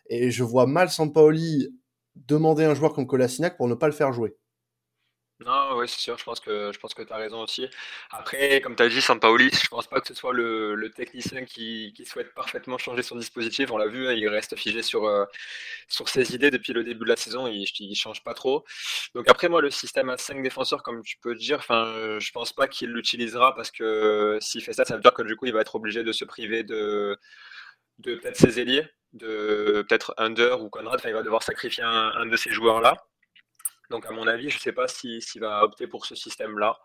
et 0.10 0.32
je 0.32 0.44
vois 0.44 0.68
mal 0.68 0.90
Sampaoli 0.90 1.70
demander 2.16 2.64
un 2.64 2.74
joueur 2.74 2.94
comme 2.94 3.08
Kolasinac 3.08 3.58
pour 3.58 3.68
ne 3.68 3.76
pas 3.76 3.88
le 3.88 3.94
faire 3.94 4.14
jouer. 4.14 4.36
Non, 5.42 5.78
oui, 5.78 5.88
c'est 5.90 6.00
sûr, 6.00 6.18
je 6.18 6.24
pense 6.24 6.40
que 6.40 6.72
que 6.72 7.04
tu 7.04 7.12
as 7.14 7.18
raison 7.18 7.42
aussi. 7.44 7.68
Après, 8.10 8.62
comme 8.62 8.74
tu 8.78 8.84
as 8.84 8.88
dit, 8.88 9.02
Sampaoli, 9.02 9.50
je 9.52 9.68
pense 9.68 9.86
pas 9.86 10.00
que 10.00 10.08
ce 10.08 10.14
soit 10.14 10.32
le, 10.32 10.90
technicien 10.96 11.44
qui, 11.44 11.94
souhaite 12.06 12.34
parfaitement 12.34 12.78
changer 12.78 13.04
son 13.04 13.18
dispositif. 13.18 13.70
On 13.72 13.78
l'a 13.78 13.88
vu, 13.88 14.08
hein, 14.08 14.14
il 14.14 14.30
reste 14.30 14.56
figé 14.56 14.82
sur, 14.82 15.06
euh, 15.06 15.26
sur 15.90 16.08
ses 16.08 16.34
idées 16.34 16.52
depuis 16.52 16.72
le 16.72 16.86
début 16.86 17.04
de 17.04 17.10
la 17.10 17.18
saison, 17.18 17.48
il, 17.48 17.66
il 17.80 17.96
change 17.96 18.24
pas 18.24 18.34
trop. 18.34 18.64
Donc 19.14 19.28
après, 19.30 19.50
moi, 19.50 19.62
le 19.62 19.70
système 19.72 20.10
à 20.10 20.18
5 20.18 20.42
défenseurs, 20.42 20.84
comme 20.84 21.04
tu 21.04 21.18
peux 21.18 21.36
dire, 21.36 21.58
enfin, 21.60 22.18
je 22.20 22.32
pense 22.32 22.54
pas 22.54 22.68
qu'il 22.70 22.92
l'utilisera 22.92 23.54
parce 23.56 23.72
que 23.72 24.38
s'il 24.42 24.64
fait 24.64 24.74
ça, 24.74 24.86
ça 24.86 24.96
veut 24.96 25.02
dire 25.02 25.14
que 25.14 25.24
du 25.24 25.36
coup, 25.36 25.48
il 25.48 25.54
va 25.54 25.62
être 25.62 25.76
obligé 25.76 26.04
de 26.04 26.14
se 26.14 26.24
priver 26.24 26.64
de, 26.64 27.18
de 28.00 28.16
peut-être 28.16 28.38
ses 28.38 28.60
ailiers, 28.62 28.88
de 29.14 29.86
peut-être 29.88 30.14
Under 30.18 30.62
ou 30.62 30.70
Conrad, 30.70 31.02
il 31.06 31.14
va 31.14 31.24
devoir 31.24 31.44
sacrifier 31.44 31.84
un, 31.84 32.12
un 32.16 32.26
de 32.26 32.38
ces 32.38 32.52
joueurs-là. 32.52 32.96
Donc, 33.90 34.06
à 34.06 34.12
mon 34.12 34.28
avis, 34.28 34.50
je 34.50 34.58
ne 34.58 34.62
sais 34.62 34.72
pas 34.72 34.88
s'il 34.88 35.22
va 35.40 35.64
opter 35.64 35.88
pour 35.88 36.06
ce 36.06 36.16
système-là. 36.16 36.80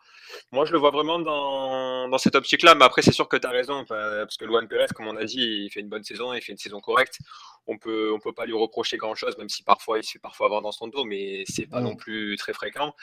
Moi, 0.53 0.65
je 0.65 0.73
le 0.73 0.79
vois 0.79 0.91
vraiment 0.91 1.19
dans, 1.19 2.09
dans 2.09 2.19
cette 2.19 2.35
optique-là, 2.35 2.75
mais 2.75 2.85
après, 2.85 3.03
c'est 3.03 3.13
sûr 3.13 3.29
que 3.29 3.37
tu 3.37 3.47
as 3.47 3.51
raison, 3.51 3.85
parce 3.87 4.37
que 4.37 4.45
Luan 4.45 4.69
Perez, 4.69 4.87
comme 4.95 5.07
on 5.07 5.17
a 5.17 5.25
dit, 5.25 5.65
il 5.65 5.71
fait 5.71 5.81
une 5.81 5.89
bonne 5.89 6.05
saison, 6.05 6.33
il 6.33 6.43
fait 6.43 6.53
une 6.53 6.59
saison 6.59 6.81
correcte. 6.81 7.19
On 7.67 7.79
peut, 7.79 8.13
on 8.13 8.19
peut 8.19 8.33
pas 8.33 8.47
lui 8.47 8.55
reprocher 8.55 8.97
grand-chose, 8.97 9.37
même 9.39 9.49
si 9.49 9.63
parfois 9.63 9.99
il 9.99 10.05
se 10.05 10.13
fait 10.13 10.19
parfois 10.19 10.47
avoir 10.47 10.63
dans 10.63 10.73
son 10.73 10.89
dos, 10.89 11.05
mais 11.05 11.45
c'est 11.47 11.67
pas 11.67 11.81
non 11.81 11.97
plus 11.97 12.37
très 12.37 12.53
fréquent. 12.53 12.95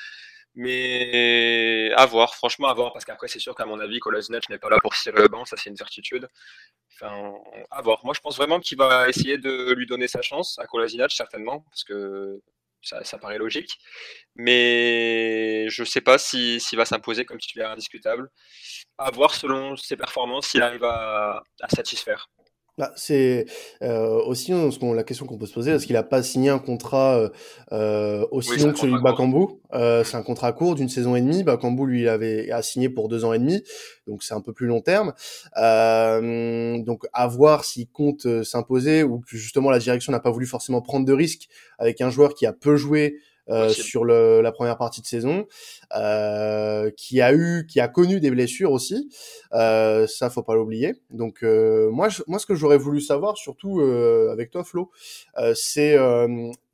Mais 0.59 1.91
à 1.95 2.07
voir, 2.07 2.33
franchement, 2.33 2.67
à 2.67 2.73
voir, 2.73 2.91
parce 2.91 3.05
qu'après, 3.05 3.27
c'est 3.27 3.37
sûr 3.37 3.53
qu'à 3.53 3.65
mon 3.65 3.79
avis, 3.79 3.99
Kolasinac 3.99 4.49
n'est 4.49 4.57
pas 4.57 4.71
là 4.71 4.79
pour 4.81 4.95
tirer 4.95 5.21
le 5.21 5.27
banc, 5.27 5.45
ça 5.45 5.55
c'est 5.55 5.69
une 5.69 5.77
certitude. 5.77 6.27
Enfin, 6.95 7.35
à 7.69 7.81
voir. 7.83 8.03
Moi, 8.03 8.15
je 8.15 8.21
pense 8.21 8.37
vraiment 8.37 8.59
qu'il 8.59 8.77
va 8.77 9.07
essayer 9.07 9.37
de 9.37 9.73
lui 9.73 9.85
donner 9.85 10.07
sa 10.07 10.23
chance 10.23 10.57
à 10.57 10.65
Kolasinac, 10.65 11.11
certainement, 11.11 11.59
parce 11.69 11.83
que 11.83 12.41
ça, 12.81 13.17
paraît 13.17 13.37
logique. 13.37 13.77
Mais 14.35 15.67
je 15.69 15.81
ne 15.81 15.85
sais 15.85 16.01
pas 16.01 16.17
s'il 16.17 16.61
va 16.73 16.85
s'imposer 16.85 17.25
comme 17.25 17.39
titulaire 17.39 17.71
indiscutable. 17.71 18.29
À 18.97 19.11
voir 19.11 19.33
selon 19.33 19.75
ses 19.75 19.97
performances 19.97 20.47
s'il 20.47 20.61
arrive 20.61 20.83
à 20.83 21.43
satisfaire. 21.69 22.29
Bah, 22.77 22.91
c'est 22.95 23.47
euh, 23.81 24.21
aussi 24.25 24.53
hein, 24.53 24.69
la 24.93 25.03
question 25.03 25.25
qu'on 25.25 25.39
peut 25.39 25.47
se 25.47 25.53
poser, 25.53 25.71
est-ce 25.71 25.87
qu'il 25.87 25.95
n'a 25.95 26.03
pas 26.03 26.21
signé 26.21 26.49
un 26.49 26.59
contrat 26.59 27.17
euh, 27.17 27.29
euh 27.71 28.27
aussi 28.29 28.59
long 28.59 28.71
que 28.71 28.77
celui 28.77 28.93
de 28.93 29.01
Bakambu? 29.01 29.47
Euh, 29.73 30.03
C'est 30.03 30.15
un 30.15 30.21
contrat 30.21 30.51
court 30.51 30.75
d'une 30.75 30.87
saison 30.87 31.15
et 31.15 31.21
demie. 31.21 31.43
Bakambu, 31.43 31.87
lui, 31.87 32.01
il 32.01 32.07
avait 32.07 32.51
a 32.51 32.61
signé 32.61 32.89
pour 32.89 33.07
deux 33.07 33.25
ans 33.25 33.33
et 33.33 33.39
demi, 33.39 33.63
donc 34.05 34.21
c'est 34.21 34.35
un 34.35 34.41
peu 34.41 34.53
plus 34.53 34.67
long 34.67 34.81
terme. 34.81 35.13
Euh, 35.57 36.77
donc 36.83 37.05
à 37.13 37.27
voir 37.27 37.65
s'il 37.65 37.89
compte 37.89 38.43
s'imposer 38.43 39.01
ou 39.01 39.21
que 39.21 39.37
justement 39.37 39.71
la 39.71 39.79
direction 39.79 40.11
n'a 40.11 40.19
pas 40.19 40.31
voulu 40.31 40.45
forcément 40.45 40.81
prendre 40.81 41.05
de 41.05 41.13
risques 41.13 41.47
avec 41.79 41.99
un 42.01 42.11
joueur 42.11 42.35
qui 42.35 42.45
a 42.45 42.53
peu 42.53 42.75
joué 42.75 43.17
sur 43.69 44.03
le, 44.03 44.41
la 44.41 44.51
première 44.51 44.77
partie 44.77 45.01
de 45.01 45.07
saison, 45.07 45.45
qui 46.95 47.21
a 47.21 47.33
eu, 47.33 47.65
qui 47.67 47.79
a 47.79 47.87
connu 47.87 48.19
des 48.19 48.31
blessures 48.31 48.71
aussi. 48.71 49.09
ça, 49.51 50.29
faut 50.31 50.43
pas 50.43 50.55
l'oublier. 50.55 50.95
Donc 51.09 51.43
moi, 51.43 52.09
moi, 52.27 52.39
ce 52.39 52.45
que 52.45 52.55
j'aurais 52.55 52.77
voulu 52.77 53.01
savoir, 53.01 53.37
surtout 53.37 53.79
avec 53.81 54.51
toi, 54.51 54.63
Flo, 54.63 54.91
c'est 55.53 55.97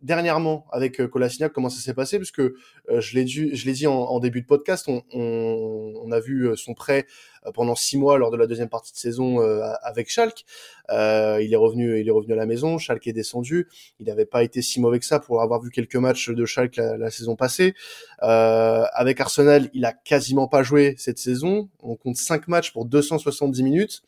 dernièrement 0.03 0.67
avec 0.71 0.99
euh, 0.99 1.07
Kolasinac 1.07 1.51
comment 1.51 1.69
ça 1.69 1.81
s'est 1.81 1.93
passé? 1.93 2.19
Parce 2.19 2.31
que 2.31 2.55
euh, 2.89 3.01
je 3.01 3.15
l'ai 3.15 3.23
dit 3.23 3.55
je 3.55 3.65
l'ai 3.65 3.73
dit 3.73 3.87
en, 3.87 4.19
début 4.19 4.41
de 4.41 4.45
podcast 4.45 4.87
on, 4.87 5.01
on, 5.13 5.93
on, 6.03 6.11
a 6.11 6.19
vu 6.19 6.49
euh, 6.49 6.55
son 6.55 6.73
prêt 6.73 7.07
pendant 7.53 7.75
six 7.75 7.97
mois 7.97 8.17
lors 8.17 8.31
de 8.31 8.37
la 8.37 8.47
deuxième 8.47 8.69
partie 8.69 8.93
de 8.93 8.97
saison 8.97 9.39
avec 9.81 10.09
Schalke. 10.09 10.45
Il 10.89 11.49
est 11.51 11.55
revenu 11.55 11.99
il 11.99 12.07
est 12.07 12.11
revenu 12.11 12.33
à 12.33 12.35
la 12.37 12.45
maison. 12.45 12.77
Schalke 12.77 13.07
est 13.07 13.13
descendu. 13.13 13.67
Il 13.99 14.07
n'avait 14.07 14.25
pas 14.25 14.43
été 14.43 14.61
si 14.61 14.79
mauvais 14.79 14.99
que 14.99 15.05
ça 15.05 15.19
pour 15.19 15.41
avoir 15.41 15.61
vu 15.61 15.69
quelques 15.69 15.95
matchs 15.95 16.29
de 16.29 16.45
Schalke 16.45 16.77
la, 16.77 17.09
saison 17.09 17.35
passée. 17.35 17.73
Avec 18.19 19.19
Arsenal 19.19 19.69
il 19.73 19.85
a 19.85 19.93
quasiment 19.93 20.47
pas 20.47 20.63
joué 20.63 20.95
cette 20.97 21.19
saison. 21.19 21.69
On 21.81 21.95
compte 21.95 22.17
cinq 22.17 22.47
matchs 22.47 22.73
pour 22.73 22.85
270 22.85 23.63
minutes. 23.63 24.03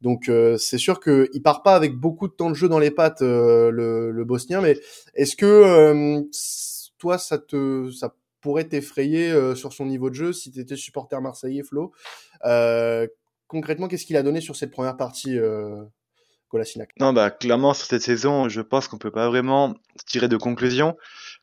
Donc 0.00 0.28
euh, 0.28 0.56
c'est 0.58 0.78
sûr 0.78 1.00
qu'il 1.00 1.42
part 1.42 1.62
pas 1.62 1.74
avec 1.74 1.94
beaucoup 1.94 2.28
de 2.28 2.32
temps 2.32 2.50
de 2.50 2.54
jeu 2.54 2.68
dans 2.68 2.78
les 2.78 2.90
pattes 2.90 3.22
euh, 3.22 3.70
le, 3.70 4.12
le, 4.12 4.24
bosnien, 4.24 4.60
mais 4.60 4.78
est-ce 5.14 5.34
que 5.34 5.46
euh, 5.46 6.22
toi 6.98 7.18
ça 7.18 7.38
te 7.38 7.90
ça 7.90 8.14
pourrait 8.40 8.68
t'effrayer 8.68 9.54
sur 9.54 9.72
son 9.72 9.86
niveau 9.86 10.10
de 10.10 10.14
jeu 10.14 10.32
si 10.32 10.50
tu 10.50 10.60
étais 10.60 10.76
supporter 10.76 11.20
marseillais 11.20 11.62
Flo 11.62 11.92
Concrètement, 13.46 13.88
qu'est-ce 13.88 14.04
qu'il 14.04 14.16
a 14.16 14.22
donné 14.22 14.40
sur 14.40 14.56
cette 14.56 14.70
première 14.70 14.96
partie 14.96 15.38
Kolasinac? 16.48 16.90
Non, 17.00 17.12
bah 17.12 17.30
clairement 17.30 17.74
sur 17.74 17.86
cette 17.86 18.02
saison, 18.02 18.48
je 18.48 18.60
pense 18.60 18.88
qu'on 18.88 18.98
peut 18.98 19.10
pas 19.10 19.28
vraiment 19.28 19.74
tirer 20.06 20.28
de 20.28 20.36
conclusion. 20.36 20.96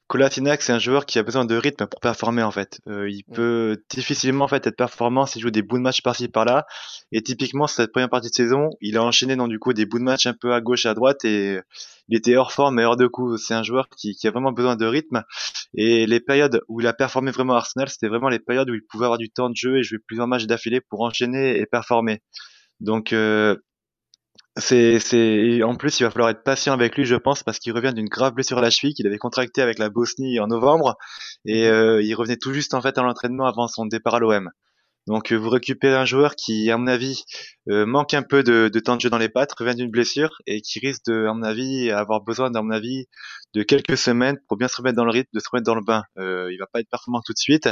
Kolasinac, 0.08 0.62
c'est 0.62 0.72
un 0.72 0.78
joueur 0.78 1.08
qui 1.08 1.18
a 1.18 1.24
besoin 1.24 1.46
de 1.46 1.56
rythme 1.56 1.88
pour 1.88 2.00
performer 2.00 2.44
en 2.44 2.52
fait. 2.52 2.80
Euh, 2.88 3.10
il 3.10 3.24
peut 3.24 3.78
difficilement 3.90 4.46
en 4.46 4.48
fait 4.48 4.68
être 4.68 4.76
performant 4.76 5.26
s'il 5.26 5.42
joue 5.42 5.50
des 5.50 5.64
bouts 5.64 5.78
de 5.78 5.82
match 5.82 6.04
par-ci 6.04 6.28
par-là. 6.28 6.68
Et 7.12 7.24
typiquement 7.24 7.66
cette 7.66 7.92
première 7.92 8.10
partie 8.10 8.30
de 8.30 8.36
saison, 8.36 8.70
il 8.82 8.98
a 8.98 9.04
enchaîné 9.04 9.36
dans 9.36 9.48
du 9.48 9.58
coup 9.58 9.74
des 9.74 9.88
bouts 9.88 9.98
de 9.98 10.04
match 10.04 10.28
un 10.28 10.34
peu 10.40 10.54
à 10.54 10.62
gauche 10.62 10.86
à 10.86 10.94
droite 10.94 11.26
et 11.26 11.60
il 12.08 12.18
était 12.18 12.36
hors 12.36 12.52
forme 12.52 12.80
et 12.80 12.86
hors 12.86 12.98
de 12.98 13.08
coup. 13.08 13.38
C'est 13.38 13.56
un 13.56 13.64
joueur 13.64 13.90
qui, 13.90 14.16
qui, 14.16 14.28
a 14.28 14.32
vraiment 14.32 14.52
besoin 14.52 14.76
de 14.76 14.86
rythme. 14.86 15.24
Et 15.74 16.06
les 16.06 16.20
périodes 16.20 16.62
où 16.68 16.82
il 16.82 16.88
a 16.88 16.94
performé 16.94 17.32
vraiment 17.32 17.54
à 17.56 17.58
Arsenal, 17.58 17.90
c'était 17.90 18.08
vraiment 18.08 18.30
les 18.30 18.40
périodes 18.40 18.70
où 18.70 18.76
il 18.76 18.86
pouvait 18.86 19.06
avoir 19.06 19.18
du 19.18 19.32
temps 19.32 19.50
de 19.50 19.56
jeu 19.56 19.78
et 19.78 19.84
jouer 19.84 19.98
plusieurs 20.06 20.28
matchs 20.28 20.46
d'affilée 20.46 20.82
pour 20.82 21.02
enchaîner 21.02 21.58
et 21.60 21.66
performer. 21.66 22.22
Donc 22.80 23.12
euh, 23.12 23.56
c'est, 24.58 25.00
c'est, 25.00 25.64
en 25.64 25.76
plus, 25.76 26.00
il 26.00 26.04
va 26.04 26.12
falloir 26.12 26.30
être 26.30 26.44
patient 26.44 26.74
avec 26.74 26.96
lui, 26.96 27.06
je 27.06 27.16
pense, 27.16 27.44
parce 27.44 27.60
qu'il 27.60 27.74
revient 27.74 27.94
d'une 27.94 28.08
grave 28.08 28.34
blessure 28.34 28.58
à 28.58 28.62
la 28.62 28.70
cheville 28.70 28.94
qu'il 28.94 29.08
avait 29.08 29.18
contracté 29.18 29.62
avec 29.62 29.80
la 29.80 29.90
Bosnie 29.90 30.40
en 30.40 30.48
novembre, 30.48 30.98
et 31.46 31.68
mhm. 31.68 31.74
euh, 31.74 32.02
il 32.02 32.14
revenait 32.16 32.38
tout 32.38 32.54
juste 32.54 32.74
en 32.74 32.82
fait 32.82 32.98
à 32.98 33.04
l'entraînement 33.04 33.46
avant 33.46 33.68
son 33.68 33.86
départ 33.86 34.16
à 34.16 34.20
l'OM. 34.20 34.50
Donc, 35.08 35.32
euh, 35.32 35.36
vous 35.36 35.50
récupérez 35.50 35.96
un 35.96 36.06
joueur 36.06 36.36
qui, 36.36 36.72
à 36.72 36.78
mon 36.78 36.88
avis, 36.88 37.24
euh, 37.70 37.86
manque 37.86 38.14
un 38.16 38.24
peu 38.24 38.42
de, 38.42 38.70
de, 38.74 38.80
temps 38.80 38.96
de 38.96 39.02
jeu 39.02 39.10
dans 39.10 39.20
les 39.20 39.30
pattes, 39.30 39.54
revient 39.54 39.76
d'une 39.76 39.92
blessure 39.92 40.42
et 40.48 40.62
qui 40.62 40.80
risque, 40.80 41.06
de, 41.06 41.28
à 41.28 41.34
mon 41.34 41.44
avis, 41.44 41.92
avoir 41.92 42.22
besoin, 42.22 42.54
à 42.54 42.62
mon 42.62 42.72
avis, 42.72 43.06
de 43.54 43.62
quelques 43.62 43.98
semaines 43.98 44.38
pour 44.48 44.58
bien 44.58 44.68
se 44.68 44.78
remettre 44.78 44.96
dans 44.96 45.06
le 45.06 45.12
rythme, 45.12 45.30
de 45.34 45.40
se 45.40 45.48
remettre 45.52 45.66
dans 45.66 45.76
le 45.76 45.84
bain. 45.84 46.04
Euh, 46.18 46.50
il 46.52 46.58
va 46.58 46.66
pas 46.66 46.80
être 46.80 46.90
performant 46.90 47.22
tout 47.24 47.34
de 47.34 47.38
suite. 47.38 47.70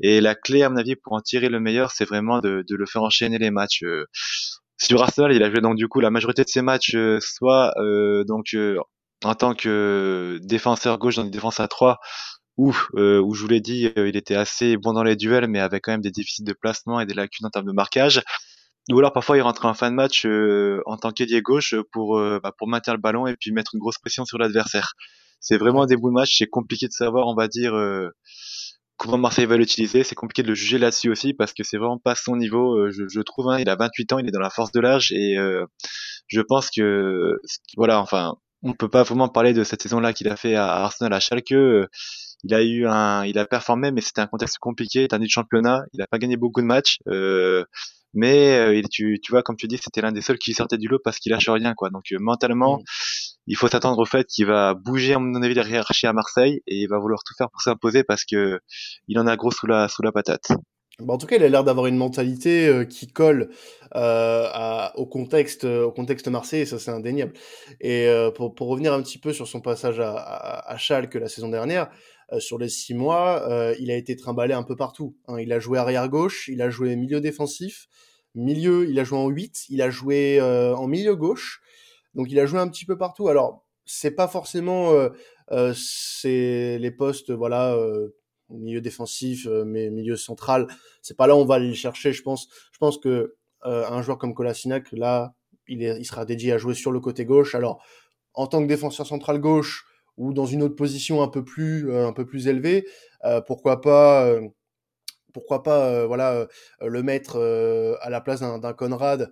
Et 0.00 0.20
la 0.20 0.36
clé, 0.36 0.62
à 0.62 0.70
mon 0.70 0.76
avis, 0.76 0.94
pour 0.94 1.14
en 1.14 1.20
tirer 1.20 1.48
le 1.48 1.58
meilleur, 1.58 1.90
c'est 1.90 2.04
vraiment 2.04 2.40
de, 2.40 2.64
de, 2.68 2.76
le 2.76 2.86
faire 2.86 3.02
enchaîner 3.02 3.38
les 3.38 3.50
matchs. 3.50 3.82
Sur 4.80 5.02
Arsenal, 5.02 5.32
il 5.32 5.42
a 5.42 5.50
joué 5.50 5.60
donc 5.60 5.74
du 5.76 5.88
coup 5.88 5.98
la 5.98 6.10
majorité 6.10 6.44
de 6.44 6.48
ses 6.48 6.62
matchs 6.62 6.94
euh, 6.94 7.18
soit 7.20 7.72
euh, 7.78 8.22
donc 8.24 8.54
euh, 8.54 8.78
en 9.24 9.34
tant 9.34 9.54
que 9.54 10.38
défenseur 10.42 10.98
gauche 10.98 11.16
dans 11.16 11.24
une 11.24 11.32
défense 11.32 11.58
à 11.58 11.66
3 11.66 11.98
ou 12.56 12.72
où 12.94 13.34
je 13.34 13.42
vous 13.42 13.48
l'ai 13.48 13.60
dit, 13.60 13.92
il 13.96 14.16
était 14.16 14.34
assez 14.34 14.76
bon 14.76 14.92
dans 14.92 15.04
les 15.04 15.16
duels 15.16 15.46
mais 15.48 15.60
avec 15.60 15.84
quand 15.84 15.92
même 15.92 16.00
des 16.00 16.10
déficits 16.10 16.42
de 16.42 16.52
placement 16.52 17.00
et 17.00 17.06
des 17.06 17.14
lacunes 17.14 17.46
en 17.46 17.50
termes 17.50 17.66
de 17.66 17.72
marquage. 17.72 18.20
Ou 18.90 18.98
alors 18.98 19.12
parfois 19.12 19.36
il 19.36 19.42
rentrait 19.42 19.68
en 19.68 19.74
fin 19.74 19.90
de 19.90 19.94
match 19.94 20.26
en 20.86 20.96
tant 20.96 21.12
qu'ailier 21.12 21.40
gauche 21.40 21.76
pour 21.92 22.18
bah, 22.18 22.52
pour 22.58 22.66
maintenir 22.66 22.94
le 22.94 23.00
ballon 23.00 23.28
et 23.28 23.36
puis 23.36 23.52
mettre 23.52 23.74
une 23.74 23.80
grosse 23.80 23.98
pression 23.98 24.24
sur 24.24 24.38
l'adversaire. 24.38 24.94
C'est 25.38 25.56
vraiment 25.56 25.86
des 25.86 25.96
bouts 25.96 26.08
de 26.08 26.14
match, 26.14 26.36
c'est 26.36 26.48
compliqué 26.48 26.88
de 26.88 26.92
savoir, 26.92 27.28
on 27.28 27.34
va 27.36 27.46
dire 27.46 27.72
comment 28.98 29.16
Marseille 29.16 29.46
va 29.46 29.56
l'utiliser. 29.56 30.04
C'est 30.04 30.14
compliqué 30.14 30.42
de 30.42 30.48
le 30.48 30.54
juger 30.54 30.78
là-dessus 30.78 31.10
aussi 31.10 31.32
parce 31.32 31.54
que 31.54 31.62
c'est 31.62 31.78
vraiment 31.78 31.98
pas 31.98 32.14
son 32.14 32.36
niveau. 32.36 32.76
Euh, 32.76 32.90
je, 32.90 33.04
je 33.08 33.20
trouve, 33.20 33.48
hein, 33.48 33.58
il 33.58 33.68
a 33.70 33.76
28 33.76 34.12
ans, 34.12 34.18
il 34.18 34.28
est 34.28 34.32
dans 34.32 34.40
la 34.40 34.50
force 34.50 34.72
de 34.72 34.80
l'âge 34.80 35.12
et 35.12 35.38
euh, 35.38 35.64
je 36.26 36.40
pense 36.42 36.68
que 36.70 37.40
voilà, 37.76 38.00
enfin, 38.00 38.34
on 38.62 38.74
peut 38.74 38.88
pas 38.88 39.04
vraiment 39.04 39.28
parler 39.28 39.54
de 39.54 39.64
cette 39.64 39.82
saison-là 39.82 40.12
qu'il 40.12 40.28
a 40.28 40.36
fait 40.36 40.56
à 40.56 40.66
Arsenal 40.66 41.12
à 41.14 41.20
Schalke. 41.20 41.54
Il 42.44 42.54
a 42.54 42.62
eu 42.62 42.86
un, 42.86 43.24
il 43.24 43.38
a 43.38 43.46
performé, 43.46 43.90
mais 43.90 44.00
c'était 44.00 44.20
un 44.20 44.26
contexte 44.26 44.58
compliqué, 44.58 45.08
un 45.10 45.18
de 45.18 45.26
championnat. 45.28 45.82
Il 45.92 46.02
a 46.02 46.06
pas 46.06 46.18
gagné 46.18 46.36
beaucoup 46.36 46.60
de 46.60 46.66
matchs. 46.66 46.98
Euh, 47.08 47.64
mais 48.14 48.82
tu, 48.90 49.20
tu 49.22 49.32
vois, 49.32 49.42
comme 49.42 49.56
tu 49.56 49.68
dis, 49.68 49.78
c'était 49.78 50.00
l'un 50.00 50.12
des 50.12 50.22
seuls 50.22 50.38
qui 50.38 50.54
sortait 50.54 50.78
du 50.78 50.88
lot 50.88 50.98
parce 51.02 51.18
qu'il 51.18 51.30
lâche 51.32 51.48
rien, 51.48 51.74
quoi. 51.74 51.90
Donc 51.90 52.04
mentalement, 52.18 52.78
mm 52.78 52.82
il 53.48 53.56
faut 53.56 53.68
s'attendre 53.68 53.98
au 53.98 54.04
fait 54.04 54.26
qu'il 54.26 54.46
va 54.46 54.74
bouger, 54.74 55.14
à 55.14 55.18
mon 55.18 55.42
avis, 55.42 55.54
la 55.54 55.66
hiérarchie 55.66 56.06
à 56.06 56.12
Marseille 56.12 56.60
et 56.66 56.76
il 56.76 56.88
va 56.88 56.98
vouloir 56.98 57.20
tout 57.24 57.34
faire 57.36 57.50
pour 57.50 57.62
s'imposer 57.62 58.04
parce 58.04 58.24
que 58.24 58.60
il 59.08 59.18
en 59.18 59.26
a 59.26 59.36
gros 59.36 59.50
sous 59.50 59.66
la, 59.66 59.88
sous 59.88 60.02
la 60.02 60.12
patate. 60.12 60.52
Bah, 61.00 61.14
en 61.14 61.18
tout 61.18 61.26
cas, 61.26 61.36
il 61.36 61.42
a 61.44 61.48
l'air 61.48 61.62
d'avoir 61.62 61.86
une 61.86 61.96
mentalité 61.96 62.66
euh, 62.66 62.84
qui 62.84 63.06
colle 63.06 63.50
euh, 63.94 64.88
au 64.96 65.06
contexte, 65.06 65.64
au 65.64 65.92
contexte 65.92 66.26
marseillais, 66.26 66.66
ça 66.66 66.80
c'est 66.80 66.90
indéniable. 66.90 67.34
Et 67.80 68.08
euh, 68.08 68.32
pour, 68.32 68.54
pour, 68.54 68.68
revenir 68.68 68.92
un 68.92 69.00
petit 69.00 69.18
peu 69.18 69.32
sur 69.32 69.46
son 69.46 69.60
passage 69.60 70.00
à, 70.00 70.12
à, 70.16 70.74
à 70.74 71.00
la 71.14 71.28
saison 71.28 71.48
dernière, 71.48 71.88
euh, 72.32 72.40
sur 72.40 72.58
les 72.58 72.68
six 72.68 72.94
mois, 72.94 73.48
euh, 73.48 73.76
il 73.78 73.92
a 73.92 73.96
été 73.96 74.16
trimballé 74.16 74.54
un 74.54 74.64
peu 74.64 74.74
partout. 74.74 75.16
Hein. 75.28 75.38
Il 75.38 75.52
a 75.52 75.60
joué 75.60 75.78
arrière 75.78 76.08
gauche, 76.08 76.48
il 76.48 76.60
a 76.62 76.68
joué 76.68 76.96
milieu 76.96 77.20
défensif, 77.20 77.86
milieu, 78.34 78.88
il 78.88 78.98
a 78.98 79.04
joué 79.04 79.18
en 79.18 79.28
8, 79.28 79.66
il 79.68 79.80
a 79.82 79.90
joué 79.90 80.40
en 80.42 80.86
milieu 80.88 81.14
gauche, 81.14 81.60
donc 82.18 82.32
il 82.32 82.40
a 82.40 82.46
joué 82.46 82.58
un 82.58 82.68
petit 82.68 82.84
peu 82.84 82.98
partout. 82.98 83.28
Alors 83.28 83.64
c'est 83.86 84.10
pas 84.10 84.26
forcément 84.28 84.92
euh, 84.92 85.08
euh 85.52 85.72
c'est 85.74 86.76
les 86.78 86.90
postes 86.90 87.30
voilà 87.30 87.74
euh, 87.74 88.08
milieu 88.50 88.80
défensif 88.80 89.46
mais 89.64 89.88
milieu 89.88 90.16
central. 90.16 90.66
C'est 91.00 91.16
pas 91.16 91.28
là 91.28 91.36
où 91.36 91.38
on 91.38 91.44
va 91.46 91.54
aller 91.54 91.68
le 91.68 91.74
chercher. 91.74 92.12
Je 92.12 92.22
pense 92.22 92.48
je 92.72 92.98
que 92.98 93.36
un 93.62 94.02
joueur 94.02 94.18
comme 94.18 94.34
Kolasinac 94.34 94.90
là 94.92 95.34
il, 95.68 95.82
est, 95.82 95.98
il 95.98 96.04
sera 96.04 96.24
dédié 96.24 96.52
à 96.52 96.58
jouer 96.58 96.74
sur 96.74 96.90
le 96.90 97.00
côté 97.00 97.24
gauche. 97.24 97.54
Alors 97.54 97.82
en 98.34 98.48
tant 98.48 98.60
que 98.62 98.66
défenseur 98.66 99.06
central 99.06 99.38
gauche 99.38 99.86
ou 100.16 100.32
dans 100.32 100.46
une 100.46 100.64
autre 100.64 100.74
position 100.74 101.22
un 101.22 101.28
peu 101.28 101.44
plus 101.44 101.94
un 101.94 102.12
peu 102.12 102.26
plus 102.26 102.48
élevée, 102.48 102.84
pourquoi 103.46 103.80
pas 103.80 104.28
pourquoi 105.38 105.62
pas 105.62 105.86
euh, 105.86 106.06
voilà 106.06 106.32
euh, 106.32 106.46
le 106.80 107.02
mettre 107.04 107.38
euh, 107.38 107.94
à 108.00 108.10
la 108.10 108.20
place 108.20 108.40
d'un 108.40 108.72
Conrad 108.72 109.30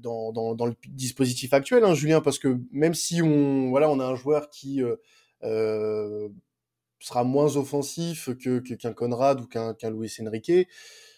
dans, 0.00 0.66
le 0.66 0.74
dispositif 0.88 1.52
actuel, 1.52 1.84
hein, 1.84 1.94
Julien, 1.94 2.22
parce 2.22 2.38
que 2.38 2.58
même 2.72 2.94
si 2.94 3.20
on 3.20 3.68
voilà 3.68 3.90
on 3.90 4.00
a 4.00 4.04
un 4.04 4.16
joueur 4.16 4.48
qui 4.48 4.82
sera 5.42 7.24
moins 7.24 7.56
offensif 7.56 8.30
que 8.38 8.58
qu'un 8.58 8.94
Conrad 8.94 9.40
ou 9.40 9.46
qu'un 9.46 9.74
qu'un 9.74 9.90
Luis 9.90 10.14
Enrique, 10.26 10.68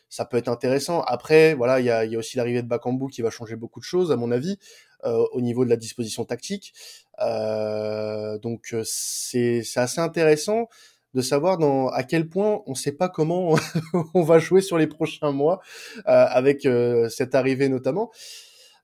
ça 0.08 0.24
peut 0.24 0.36
être 0.36 0.48
intéressant. 0.48 1.02
Après, 1.02 1.54
voilà, 1.54 1.80
il 1.80 1.86
y 1.86 1.90
a, 1.90 2.18
aussi 2.18 2.36
l'arrivée 2.36 2.62
de 2.62 2.68
Bakambu 2.68 3.08
qui 3.08 3.22
va 3.22 3.30
changer 3.30 3.56
beaucoup 3.56 3.80
de 3.80 3.84
choses, 3.84 4.10
à 4.12 4.16
mon 4.16 4.30
avis, 4.32 4.58
au 5.04 5.40
niveau 5.40 5.64
de 5.64 5.70
la 5.70 5.76
disposition 5.76 6.24
tactique. 6.24 6.74
Donc 7.18 8.74
c'est 8.84 9.62
assez 9.76 10.00
intéressant 10.00 10.68
de 11.14 11.20
savoir 11.22 11.58
dans 11.58 11.88
à 11.88 12.02
quel 12.02 12.28
point 12.28 12.62
on 12.66 12.70
ne 12.70 12.76
sait 12.76 12.92
pas 12.92 13.08
comment 13.08 13.54
on 14.14 14.22
va 14.22 14.38
jouer 14.38 14.60
sur 14.60 14.78
les 14.78 14.86
prochains 14.86 15.32
mois 15.32 15.60
euh, 16.08 16.26
avec 16.28 16.66
euh, 16.66 17.08
cette 17.08 17.34
arrivée 17.34 17.68
notamment. 17.68 18.10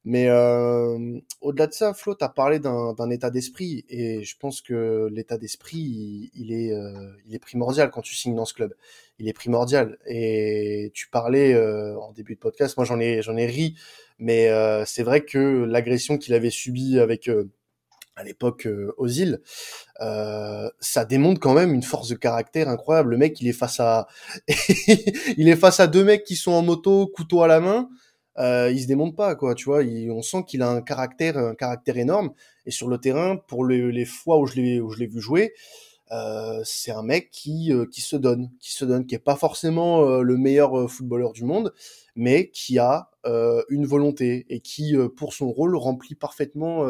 Mais 0.05 0.29
euh, 0.29 1.19
au-delà 1.43 1.67
de 1.67 1.73
ça, 1.73 1.93
Flo, 1.93 2.15
tu 2.15 2.25
as 2.25 2.29
parlé 2.29 2.61
d'un 2.61 3.11
état 3.11 3.31
d'esprit 3.31 3.85
et 3.91 4.23
je 4.23 4.37
pense 4.39 4.63
que 4.63 5.09
l'état 5.13 5.37
d'esprit, 5.37 6.31
il, 6.35 6.53
est, 6.53 6.73
il 7.27 7.35
est 7.35 7.39
primordial 7.39 7.91
quand 7.91 8.01
tu 8.01 8.15
signes 8.15 8.37
dans 8.37 8.47
ce 8.47 8.55
club. 8.55 8.75
Il 9.19 9.29
est 9.29 9.35
primordial. 9.35 9.99
Et 10.07 10.93
tu 10.95 11.11
parlais 11.11 11.55
en 11.97 12.13
début 12.13 12.37
de 12.37 12.41
podcast, 12.41 12.79
moi 12.79 12.87
j'en 12.87 13.01
ai, 13.01 13.21
j'en 13.21 13.37
ai 13.37 13.45
ri, 13.45 13.75
mais 14.19 14.49
c'est 14.87 15.03
vrai 15.03 15.27
que 15.27 15.65
l'agression 15.65 16.17
qu'il 16.17 16.33
avait 16.33 16.49
subie 16.49 16.99
avec 17.01 17.29
à 18.19 18.25
l'époque 18.25 18.67
euh, 18.67 18.93
aux 18.99 19.09
îles, 19.09 19.41
euh, 20.01 20.69
ça 20.81 21.05
démontre 21.05 21.41
quand 21.41 21.55
même 21.55 21.73
une 21.73 21.83
force 21.83 22.09
de 22.09 22.17
caractère 22.17 22.69
incroyable. 22.69 23.11
Le 23.11 23.17
mec, 23.17 23.41
il 23.41 23.49
est 23.49 23.53
face 23.53 23.81
à, 23.81 24.09
il 25.37 25.49
est 25.49 25.57
face 25.57 25.81
à 25.81 25.87
deux 25.87 26.05
mecs 26.05 26.25
qui 26.25 26.37
sont 26.37 26.53
en 26.53 26.63
moto, 26.63 27.07
couteau 27.07 27.43
à 27.43 27.47
la 27.47 27.61
main. 27.61 27.89
Euh, 28.39 28.71
il 28.71 28.81
se 28.81 28.87
démonte 28.87 29.17
pas, 29.17 29.35
quoi. 29.35 29.55
Tu 29.55 29.65
vois, 29.65 29.83
on 29.83 30.23
sent 30.23 30.45
qu'il 30.47 30.63
a 30.63 30.69
un 30.69 30.81
caractère, 30.81 31.39
un 31.39 31.55
caractère 31.55 31.97
énorme. 31.97 32.31
Et 32.67 32.71
sur 32.71 32.89
le 32.89 32.99
terrain, 32.99 33.37
pour 33.37 33.65
les, 33.65 34.05
fois 34.05 34.39
où 34.39 34.47
je 34.47 34.55
l'ai, 34.57 34.81
où 34.81 34.91
je 34.91 34.99
l'ai 34.99 35.07
vu 35.07 35.21
jouer, 35.21 35.55
euh, 36.11 36.61
c'est 36.65 36.91
un 36.91 37.03
mec 37.03 37.31
qui, 37.31 37.73
euh, 37.73 37.85
qui 37.87 38.01
se 38.01 38.17
donne, 38.17 38.51
qui 38.61 38.73
se 38.73 38.85
donne, 38.85 39.07
qui 39.07 39.15
est 39.15 39.19
pas 39.19 39.37
forcément 39.37 40.03
euh, 40.03 40.23
le 40.23 40.37
meilleur 40.37 40.91
footballeur 40.91 41.33
du 41.33 41.45
monde, 41.45 41.75
mais 42.17 42.51
qui 42.51 42.79
a 42.79 43.11
une 43.69 43.87
volonté 43.87 44.47
et 44.49 44.61
qui, 44.61 44.97
pour 45.17 45.33
son 45.33 45.51
rôle, 45.51 45.77
remplit 45.77 46.15
parfaitement 46.15 46.87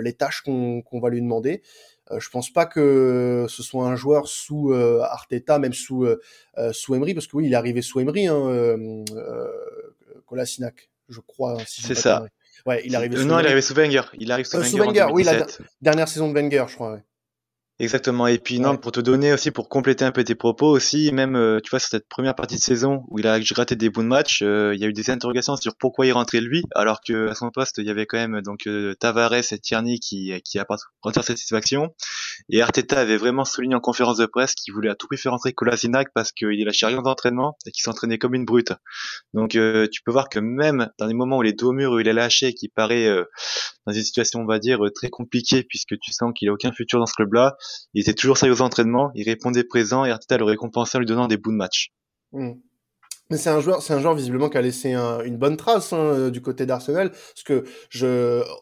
les 0.00 0.12
tâches 0.12 0.42
qu'on 0.42 1.00
va 1.00 1.08
lui 1.10 1.20
demander. 1.20 1.62
Euh, 2.10 2.20
je 2.20 2.28
pense 2.28 2.52
pas 2.52 2.66
que 2.66 3.46
ce 3.48 3.62
soit 3.62 3.86
un 3.86 3.96
joueur 3.96 4.28
sous 4.28 4.72
euh, 4.72 5.00
Arteta, 5.00 5.58
même 5.58 5.72
sous 5.72 6.04
euh, 6.04 6.20
sous 6.72 6.94
Emery, 6.94 7.14
parce 7.14 7.26
que 7.26 7.36
oui, 7.36 7.46
il 7.46 7.52
est 7.52 7.56
arrivé 7.56 7.80
sous 7.80 8.00
Emery, 8.00 8.26
hein, 8.26 8.36
euh, 8.36 9.04
Kolasinac, 10.26 10.90
je 11.08 11.20
crois. 11.20 11.56
Si 11.66 11.82
c'est 11.82 11.94
ça. 11.94 12.26
Ouais, 12.66 12.82
il 12.84 12.92
est 12.92 12.96
arrivé. 12.96 13.24
non, 13.24 13.38
il 13.38 13.44
est 13.44 13.46
arrivé 13.46 13.62
sous 13.62 13.74
Wenger. 13.74 14.02
Il 14.18 14.30
arrive 14.32 14.44
sous 14.44 14.58
Wenger, 14.58 14.70
sous 14.70 14.78
Wenger 14.78 15.06
oui, 15.12 15.24
la 15.24 15.46
dernière 15.80 16.08
saison 16.08 16.28
de 16.28 16.34
Wenger, 16.34 16.64
je 16.68 16.74
crois. 16.74 16.92
Ouais. 16.92 17.02
Exactement. 17.80 18.28
Et 18.28 18.38
puis 18.38 18.60
non, 18.60 18.76
pour 18.76 18.92
te 18.92 19.00
donner 19.00 19.32
aussi, 19.32 19.50
pour 19.50 19.68
compléter 19.68 20.04
un 20.04 20.12
peu 20.12 20.22
tes 20.22 20.36
propos 20.36 20.68
aussi, 20.68 21.10
même 21.10 21.34
euh, 21.34 21.58
tu 21.60 21.70
vois 21.70 21.80
sur 21.80 21.88
cette 21.88 22.08
première 22.08 22.36
partie 22.36 22.54
de 22.54 22.60
saison 22.60 23.02
où 23.08 23.18
il 23.18 23.26
a 23.26 23.40
gratté 23.40 23.74
des 23.74 23.90
bons 23.90 24.04
de 24.04 24.08
match, 24.08 24.42
euh, 24.42 24.72
il 24.76 24.80
y 24.80 24.84
a 24.84 24.86
eu 24.86 24.92
des 24.92 25.10
interrogations 25.10 25.56
sur 25.56 25.74
pourquoi 25.76 26.06
il 26.06 26.12
rentrait 26.12 26.40
lui, 26.40 26.62
alors 26.76 27.00
que 27.04 27.30
à 27.30 27.34
son 27.34 27.50
poste 27.50 27.78
il 27.78 27.86
y 27.86 27.90
avait 27.90 28.06
quand 28.06 28.18
même 28.18 28.42
donc 28.42 28.68
euh, 28.68 28.94
Tavares 28.94 29.34
et 29.34 29.58
Tierney 29.58 29.98
qui 29.98 30.32
qui 30.44 30.60
apportent 30.60 30.82
satisfaction. 31.22 31.92
Et 32.48 32.62
Arteta 32.62 33.00
avait 33.00 33.16
vraiment 33.16 33.44
souligné 33.44 33.74
en 33.74 33.80
conférence 33.80 34.18
de 34.18 34.26
presse 34.26 34.54
qu'il 34.54 34.72
voulait 34.72 34.90
à 34.90 34.94
tout 34.94 35.08
prix 35.08 35.16
faire 35.16 35.32
rentrer 35.32 35.52
Kolasinac 35.52 36.08
parce 36.14 36.30
qu'il 36.30 36.64
lâchait 36.64 36.86
rien 36.86 37.02
d'entraînement 37.02 37.56
et 37.66 37.72
qu'il 37.72 37.82
s'entraînait 37.82 38.18
comme 38.18 38.34
une 38.34 38.44
brute. 38.44 38.72
Donc 39.32 39.50
tu 39.50 40.02
peux 40.04 40.12
voir 40.12 40.28
que 40.28 40.38
même 40.38 40.90
dans 41.00 41.06
les 41.06 41.14
moments 41.14 41.38
où 41.38 41.42
il 41.42 41.48
est 41.48 41.58
dos 41.58 41.70
au 41.70 41.72
mur 41.72 41.90
où 41.90 41.98
il 41.98 42.06
est 42.06 42.12
lâché 42.12 42.48
et 42.48 42.54
qu'il 42.54 42.70
paraît 42.70 43.08
dans 43.86 43.92
une 43.92 44.02
situation 44.02 44.40
on 44.40 44.46
va 44.46 44.60
dire 44.60 44.78
très 44.94 45.08
compliquée 45.08 45.64
puisque 45.64 45.98
tu 45.98 46.12
sens 46.12 46.32
qu'il 46.36 46.48
a 46.48 46.52
aucun 46.52 46.70
futur 46.70 47.00
dans 47.00 47.06
ce 47.06 47.14
club-là 47.14 47.56
il 47.92 48.02
était 48.02 48.14
toujours 48.14 48.38
sérieux 48.38 48.54
aux 48.54 48.62
entraînements, 48.62 49.10
il 49.14 49.24
répondait 49.28 49.64
présent 49.64 50.04
et 50.04 50.10
Arteta 50.10 50.38
le 50.38 50.44
récompensait 50.44 50.98
en 50.98 51.00
lui 51.00 51.06
donnant 51.06 51.28
des 51.28 51.36
bouts 51.36 51.52
de 51.52 51.56
match. 51.56 51.92
Hmm. 52.32 52.52
Mais 53.30 53.38
c'est 53.38 53.48
un 53.48 53.60
joueur, 53.60 53.80
c'est 53.80 53.94
un 53.94 54.00
joueur 54.00 54.14
visiblement 54.14 54.50
qui 54.50 54.58
a 54.58 54.60
laissé 54.60 54.92
une 54.92 55.38
bonne 55.38 55.56
trace 55.56 55.94
hein, 55.94 55.98
euh, 55.98 56.30
du 56.30 56.42
côté 56.42 56.66
d'Arsenal, 56.66 57.10
parce 57.10 57.42
que 57.42 57.64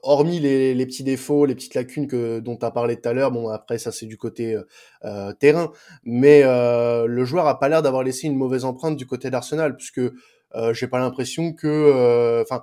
hormis 0.04 0.38
les, 0.38 0.86
petits 0.86 1.02
défauts, 1.02 1.46
les 1.46 1.56
petites 1.56 1.74
lacunes 1.74 2.06
que 2.06 2.38
dont 2.38 2.56
as 2.62 2.70
parlé 2.70 2.96
tout 2.96 3.08
à 3.08 3.12
l'heure, 3.12 3.32
bon 3.32 3.48
après 3.48 3.78
ça 3.78 3.90
c'est 3.90 4.06
du 4.06 4.16
côté 4.16 4.54
euh, 4.54 4.62
euh, 5.04 5.32
terrain, 5.32 5.72
mais 6.04 6.42
le 6.44 7.24
joueur 7.24 7.48
a 7.48 7.58
pas 7.58 7.68
l'air 7.68 7.82
d'avoir 7.82 8.04
laissé 8.04 8.28
une 8.28 8.36
mauvaise 8.36 8.64
empreinte 8.64 8.96
du 8.96 9.06
côté 9.06 9.30
d'Arsenal, 9.30 9.76
puisque 9.76 10.00
j'ai 10.72 10.86
pas 10.86 10.98
l'impression 11.00 11.54
que, 11.54 12.40
enfin, 12.42 12.62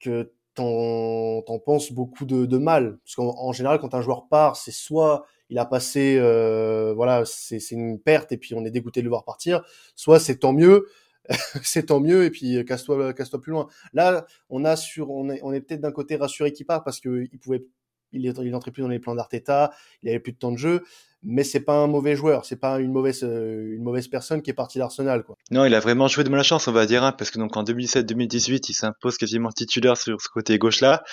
que 0.00 0.32
t'en, 0.54 1.42
penses 1.64 1.92
beaucoup 1.92 2.24
de 2.24 2.58
mal, 2.58 2.98
parce 3.04 3.14
qu'en 3.14 3.52
général 3.52 3.78
quand 3.78 3.94
un 3.94 4.02
joueur 4.02 4.26
part, 4.28 4.56
c'est 4.56 4.72
soit 4.72 5.24
il 5.52 5.58
a 5.58 5.66
passé, 5.66 6.16
euh, 6.18 6.94
voilà, 6.94 7.24
c'est 7.26 7.58
une 7.72 8.00
perte 8.00 8.32
et 8.32 8.38
puis 8.38 8.54
on 8.54 8.64
est 8.64 8.70
dégoûté 8.70 9.00
de 9.00 9.04
le 9.04 9.10
voir 9.10 9.22
partir. 9.22 9.62
Soit 9.94 10.18
c'est 10.18 10.38
tant 10.38 10.54
mieux, 10.54 10.88
c'est 11.62 11.86
tant 11.86 12.00
mieux 12.00 12.24
et 12.24 12.30
puis 12.30 12.56
euh, 12.56 12.64
casse-toi, 12.64 13.12
casse-toi 13.12 13.38
plus 13.38 13.52
loin. 13.52 13.68
Là, 13.92 14.24
on 14.48 14.64
a 14.64 14.76
sur, 14.76 15.10
on 15.10 15.28
est, 15.28 15.40
on 15.42 15.52
est 15.52 15.60
peut-être 15.60 15.82
d'un 15.82 15.92
côté 15.92 16.16
rassuré 16.16 16.52
qu'il 16.52 16.64
part 16.64 16.82
parce 16.84 17.00
que 17.00 17.28
il 17.30 17.38
pouvait, 17.38 17.66
il, 18.12 18.32
il 18.42 18.54
entrait 18.54 18.70
plus 18.70 18.82
dans 18.82 18.88
les 18.88 18.98
plans 18.98 19.14
d'Arteta, 19.14 19.72
il 20.02 20.08
avait 20.08 20.20
plus 20.20 20.32
de 20.32 20.38
temps 20.38 20.52
de 20.52 20.58
jeu 20.58 20.82
mais 21.24 21.44
c'est 21.44 21.60
pas 21.60 21.74
un 21.74 21.86
mauvais 21.86 22.16
joueur, 22.16 22.44
c'est 22.44 22.56
pas 22.56 22.80
une 22.80 22.90
mauvaise 22.90 23.22
euh, 23.22 23.76
une 23.76 23.82
mauvaise 23.82 24.08
personne 24.08 24.42
qui 24.42 24.50
est 24.50 24.54
partie 24.54 24.78
d'Arsenal. 24.78 25.24
Non, 25.50 25.64
il 25.64 25.74
a 25.74 25.80
vraiment 25.80 26.08
joué 26.08 26.24
de 26.24 26.28
malchance, 26.28 26.66
on 26.66 26.72
va 26.72 26.84
dire 26.84 27.04
hein, 27.04 27.12
parce 27.12 27.30
que 27.30 27.38
donc 27.38 27.56
en 27.56 27.62
2017-2018, 27.62 28.66
il 28.68 28.74
s'impose 28.74 29.18
quasiment 29.18 29.50
titulaire 29.50 29.96
sur 29.96 30.20
ce 30.20 30.28
côté 30.28 30.58
gauche 30.58 30.80
là. 30.80 31.04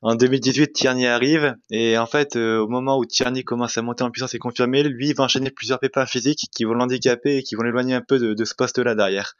En 0.00 0.14
2018, 0.14 0.72
Tierney 0.72 1.08
arrive 1.08 1.56
et 1.70 1.98
en 1.98 2.06
fait 2.06 2.36
euh, 2.36 2.58
au 2.60 2.68
moment 2.68 2.98
où 2.98 3.04
Tierney 3.04 3.42
commence 3.42 3.76
à 3.76 3.82
monter 3.82 4.04
en 4.04 4.10
puissance 4.10 4.34
et 4.34 4.38
confirmer, 4.38 4.84
lui 4.84 5.08
il 5.08 5.14
va 5.14 5.24
enchaîner 5.24 5.50
plusieurs 5.50 5.80
pépins 5.80 6.06
physiques 6.06 6.46
qui 6.54 6.64
vont 6.64 6.74
l'handicaper 6.74 7.38
et 7.38 7.42
qui 7.42 7.56
vont 7.56 7.62
l'éloigner 7.62 7.94
un 7.94 8.02
peu 8.02 8.18
de, 8.18 8.34
de 8.34 8.44
ce 8.44 8.54
poste 8.54 8.78
là 8.78 8.94
derrière. 8.94 9.34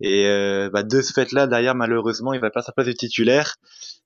Et 0.00 0.26
euh, 0.26 0.68
bah, 0.70 0.82
de 0.82 1.00
ce 1.00 1.12
fait-là, 1.12 1.46
derrière, 1.46 1.74
malheureusement, 1.74 2.32
il 2.32 2.40
va 2.40 2.50
pas 2.50 2.62
sa 2.62 2.72
place 2.72 2.86
de 2.86 2.92
titulaire. 2.92 3.56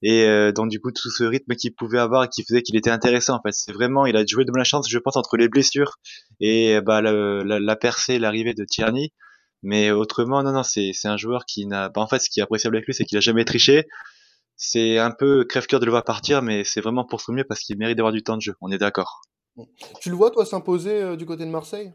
Et 0.03 0.25
euh, 0.25 0.53
donc 0.53 0.71
du 0.71 0.81
coup, 0.81 0.93
tout 0.93 1.11
ce 1.11 1.25
rythme 1.25 1.55
qu'il 1.57 1.75
pouvait 1.75 1.99
avoir, 1.99 2.29
qui 2.29 2.45
faisait 2.45 2.63
qu'il 2.63 2.77
était 2.77 2.91
intéressant, 2.91 3.35
en 3.35 3.43
fait, 3.43 3.53
c'est 3.53 3.73
vraiment, 3.73 4.07
il 4.07 4.17
a 4.17 4.25
joué 4.25 4.45
de 4.45 4.53
la 4.57 4.65
chance, 4.65 4.89
je 4.89 4.99
pense, 4.99 5.17
entre 5.17 5.37
les 5.37 5.49
blessures 5.49 5.97
et 6.41 6.81
bah, 6.81 7.03
la, 7.03 7.45
la, 7.45 7.77
percée, 7.77 8.19
l'arrivée 8.19 8.55
de 8.55 8.65
Tierney. 8.65 9.13
Mais 9.63 9.91
autrement, 9.91 10.43
non, 10.43 10.53
non, 10.53 10.63
c'est 10.63 10.93
un 11.05 11.17
joueur 11.17 11.45
qui 11.45 11.67
n'a, 11.67 11.89
bah, 11.89 12.01
en 12.01 12.07
fait, 12.07 12.21
ce 12.21 12.31
qui 12.31 12.41
est 12.41 12.43
appréciable 12.43 12.77
avec 12.77 12.87
lui, 12.87 12.95
c'est 12.95 13.05
qu'il 13.05 13.19
a 13.19 13.21
jamais 13.21 13.45
triché. 13.45 13.87
C'est 14.57 14.99
un 14.99 15.11
peu 15.11 15.45
crève-cœur 15.45 15.81
de 15.81 15.87
le 15.87 15.91
voir 15.91 16.05
partir, 16.05 16.43
mais 16.43 16.65
c'est 16.65 16.81
vraiment 16.81 17.05
pour 17.05 17.21
son 17.21 17.33
mieux 17.33 17.45
parce 17.45 17.61
qu'il 17.61 17.79
mérite 17.79 17.97
d'avoir 17.97 18.13
du 18.13 18.23
temps 18.23 18.37
de 18.37 18.43
jeu. 18.43 18.55
On 18.61 18.71
est 18.71 18.79
d'accord. 18.79 19.23
Tu 20.01 20.11
le 20.11 20.17
vois, 20.17 20.31
toi, 20.31 20.47
s'imposer 20.47 21.03
euh, 21.03 21.17
du 21.17 21.27
côté 21.27 21.45
de 21.45 21.51
Marseille? 21.51 21.93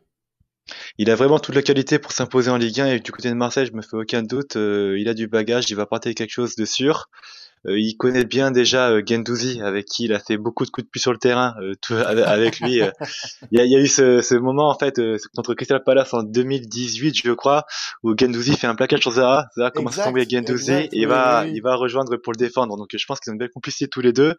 Il 0.97 1.10
a 1.10 1.15
vraiment 1.15 1.39
toute 1.39 1.55
la 1.55 1.62
qualité 1.62 1.99
pour 1.99 2.12
s'imposer 2.12 2.49
en 2.49 2.58
Ligue 2.58 2.79
1 2.79 2.88
et 2.88 2.99
du 2.99 3.12
côté 3.12 3.29
de 3.29 3.34
Marseille, 3.34 3.65
je 3.65 3.73
me 3.73 3.81
fais 3.81 3.97
aucun 3.97 4.23
doute, 4.23 4.55
euh, 4.55 4.97
il 4.97 5.10
a 5.10 5.13
du 5.13 5.27
bagage, 5.27 5.69
il 5.69 5.75
va 5.75 5.86
porter 5.86 6.13
quelque 6.13 6.31
chose 6.31 6.55
de 6.55 6.63
sûr. 6.65 7.10
Euh, 7.67 7.79
il 7.79 7.97
connaît 7.97 8.25
bien 8.25 8.51
déjà 8.51 8.91
euh, 8.91 9.01
Gendouzi, 9.05 9.60
avec 9.62 9.88
qui 9.88 10.05
il 10.05 10.13
a 10.13 10.19
fait 10.19 10.38
beaucoup 10.38 10.65
de 10.65 10.69
coups 10.69 10.86
de 10.86 10.89
pied 10.89 11.01
sur 11.01 11.12
le 11.12 11.17
terrain. 11.17 11.55
Tout, 11.81 11.95
avec 12.05 12.60
lui, 12.60 12.75
il 13.51 13.58
y, 13.58 13.60
a, 13.60 13.65
y, 13.65 13.75
a, 13.75 13.79
eu 13.79 13.88
ce, 13.88 14.21
ce, 14.21 14.36
moment 14.36 14.69
en 14.69 14.77
fait 14.77 15.01
contre 15.36 15.53
Crystal 15.53 15.84
Palace 15.84 16.13
en 16.13 16.23
2018, 16.23 17.15
je 17.23 17.31
crois, 17.31 17.65
où 18.03 18.13
Gendouzi 18.17 18.55
fait 18.55 18.67
un 18.67 18.75
plaquage 18.75 19.01
sur 19.01 19.12
Zaha. 19.12 19.47
Zaha 19.58 19.71
commence 19.71 19.97
à 19.97 20.05
tomber 20.05 20.25
Gendouzi 20.29 20.71
et 20.71 20.89
il 20.93 21.08
va, 21.08 21.45
il 21.47 21.62
va 21.62 21.75
rejoindre 21.75 22.15
pour 22.17 22.31
le 22.31 22.38
défendre. 22.38 22.77
Donc 22.77 22.89
je 22.95 23.05
pense 23.05 23.19
qu'ils 23.19 23.34
ont 23.34 23.36
belle 23.36 23.49
complicité 23.49 23.89
tous 23.89 24.01
les 24.01 24.13
deux. 24.13 24.36